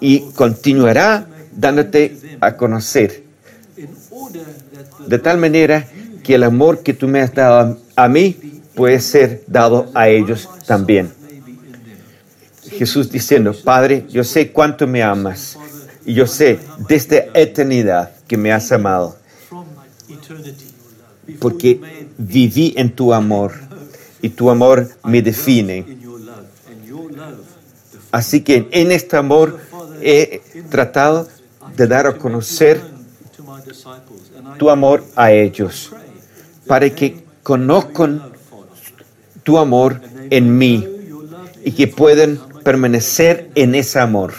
y 0.00 0.20
continuará 0.32 1.26
dándote 1.52 2.18
a 2.40 2.56
conocer 2.56 3.28
de 5.06 5.18
tal 5.18 5.38
manera 5.38 5.86
que 6.22 6.34
el 6.34 6.44
amor 6.44 6.82
que 6.82 6.92
tú 6.92 7.08
me 7.08 7.20
has 7.20 7.34
dado 7.34 7.78
a 7.96 8.08
mí 8.08 8.36
puede 8.74 9.00
ser 9.00 9.42
dado 9.46 9.90
a 9.94 10.08
ellos 10.08 10.48
también. 10.66 11.17
Jesús 12.78 13.10
diciendo, 13.10 13.52
Padre, 13.64 14.06
yo 14.08 14.22
sé 14.22 14.52
cuánto 14.52 14.86
me 14.86 15.02
amas 15.02 15.58
y 16.06 16.14
yo 16.14 16.28
sé 16.28 16.60
desde 16.88 17.28
eternidad 17.34 18.12
que 18.28 18.36
me 18.36 18.52
has 18.52 18.70
amado, 18.70 19.16
porque 21.40 21.80
viví 22.16 22.74
en 22.76 22.94
tu 22.94 23.12
amor 23.12 23.52
y 24.22 24.28
tu 24.28 24.48
amor 24.48 24.88
me 25.04 25.20
define. 25.20 25.84
Así 28.12 28.42
que 28.42 28.68
en 28.70 28.92
este 28.92 29.16
amor 29.16 29.58
he 30.00 30.40
tratado 30.70 31.28
de 31.76 31.86
dar 31.86 32.06
a 32.06 32.16
conocer 32.16 32.80
tu 34.56 34.70
amor 34.70 35.04
a 35.16 35.32
ellos, 35.32 35.90
para 36.66 36.88
que 36.90 37.24
conozcan 37.42 38.22
tu 39.42 39.58
amor 39.58 40.00
en 40.30 40.56
mí 40.56 40.86
y 41.64 41.72
que 41.72 41.88
puedan 41.88 42.38
permanecer 42.68 43.48
en 43.54 43.74
ese 43.74 43.98
amor 43.98 44.34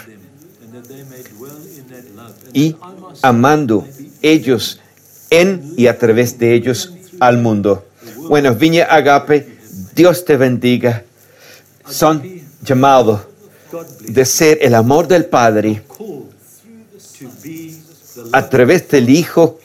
y 2.52 2.76
amando 3.22 3.84
ellos 4.22 4.80
en 5.30 5.74
y 5.76 5.88
a 5.88 5.98
través 5.98 6.38
de 6.38 6.54
ellos 6.54 6.94
al 7.18 7.38
mundo. 7.38 7.88
Bueno, 8.28 8.54
Viña 8.54 8.84
Agape, 8.84 9.58
Dios 9.96 10.24
te 10.24 10.36
bendiga. 10.36 11.02
Son 11.88 12.22
llamados 12.62 13.22
de 14.02 14.24
ser 14.24 14.58
el 14.62 14.76
amor 14.76 15.08
del 15.08 15.24
Padre 15.24 15.82
a 18.30 18.48
través 18.48 18.88
del 18.90 19.10
Hijo 19.10 19.58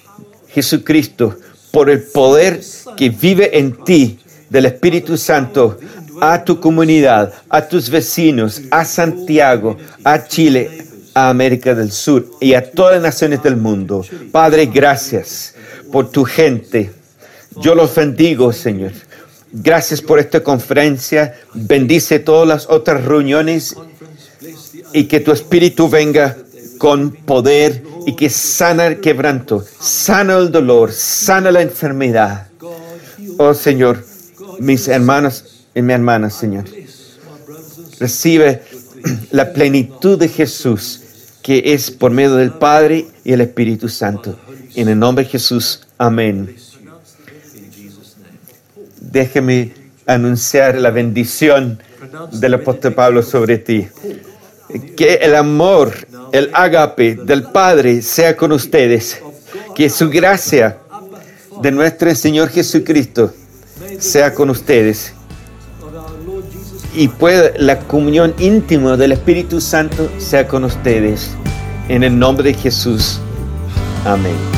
Jesucristo, 0.49 1.37
por 1.69 1.91
el 1.91 2.01
poder 2.01 2.61
que 2.97 3.11
vive 3.11 3.59
en 3.59 3.83
ti 3.83 4.17
del 4.49 4.65
Espíritu 4.65 5.17
Santo, 5.17 5.77
a 6.21 6.43
tu 6.43 6.59
comunidad, 6.59 7.33
a 7.49 7.67
tus 7.67 7.89
vecinos, 7.89 8.61
a 8.71 8.85
Santiago, 8.85 9.77
a 10.03 10.27
Chile, 10.27 10.85
a 11.13 11.29
América 11.29 11.73
del 11.73 11.91
Sur 11.91 12.25
y 12.41 12.53
a 12.53 12.71
todas 12.71 12.95
las 12.95 13.03
naciones 13.03 13.41
del 13.43 13.55
mundo. 13.55 14.05
Padre, 14.31 14.65
gracias 14.65 15.55
por 15.91 16.11
tu 16.11 16.25
gente. 16.25 16.91
Yo 17.61 17.73
los 17.73 17.95
bendigo, 17.95 18.51
Señor. 18.51 18.91
Gracias 19.51 20.01
por 20.01 20.19
esta 20.19 20.43
conferencia. 20.43 21.35
Bendice 21.53 22.19
todas 22.19 22.47
las 22.47 22.69
otras 22.69 23.05
reuniones 23.05 23.75
y 24.93 25.05
que 25.05 25.21
tu 25.21 25.31
Espíritu 25.31 25.89
venga 25.89 26.35
con 26.77 27.11
poder 27.11 27.83
y 28.05 28.15
que 28.15 28.29
sana 28.29 28.87
el 28.87 28.99
quebranto, 28.99 29.63
sana 29.79 30.37
el 30.37 30.51
dolor, 30.51 30.91
sana 30.91 31.51
la 31.51 31.61
enfermedad. 31.61 32.47
Oh 33.37 33.53
Señor, 33.53 34.03
mis 34.59 34.87
hermanos 34.87 35.54
y 35.75 35.81
mi 35.81 35.93
hermana, 35.93 36.29
Señor, 36.29 36.63
recibe 37.99 38.63
la 39.31 39.51
plenitud 39.51 40.17
de 40.17 40.29
Jesús 40.29 41.01
que 41.43 41.61
es 41.73 41.91
por 41.91 42.09
medio 42.09 42.35
del 42.35 42.53
Padre 42.53 43.05
y 43.23 43.33
el 43.33 43.41
Espíritu 43.41 43.87
Santo. 43.87 44.39
En 44.73 44.89
el 44.89 44.97
nombre 44.97 45.25
de 45.25 45.29
Jesús, 45.29 45.81
amén. 45.99 46.55
Déjeme 48.99 49.73
anunciar 50.07 50.75
la 50.77 50.89
bendición 50.89 51.79
del 52.31 52.55
apóstol 52.55 52.93
Pablo 52.93 53.21
sobre 53.21 53.59
ti. 53.59 53.87
Que 54.97 55.19
el 55.21 55.35
amor 55.35 55.93
el 56.31 56.49
agape 56.51 57.15
del 57.15 57.43
Padre 57.43 58.01
sea 58.01 58.35
con 58.35 58.51
ustedes. 58.51 59.21
Que 59.75 59.89
su 59.89 60.09
gracia 60.09 60.79
de 61.61 61.69
nuestro 61.69 62.15
Señor 62.15 62.49
Jesucristo 62.49 63.33
sea 63.99 64.33
con 64.33 64.49
ustedes 64.49 65.13
y 66.95 67.07
pueda 67.07 67.51
la 67.57 67.79
comunión 67.79 68.33
íntima 68.39 68.97
del 68.97 69.11
Espíritu 69.11 69.61
Santo 69.61 70.09
sea 70.17 70.47
con 70.47 70.63
ustedes. 70.63 71.35
En 71.89 72.03
el 72.03 72.17
nombre 72.17 72.51
de 72.51 72.57
Jesús. 72.57 73.19
Amén. 74.05 74.54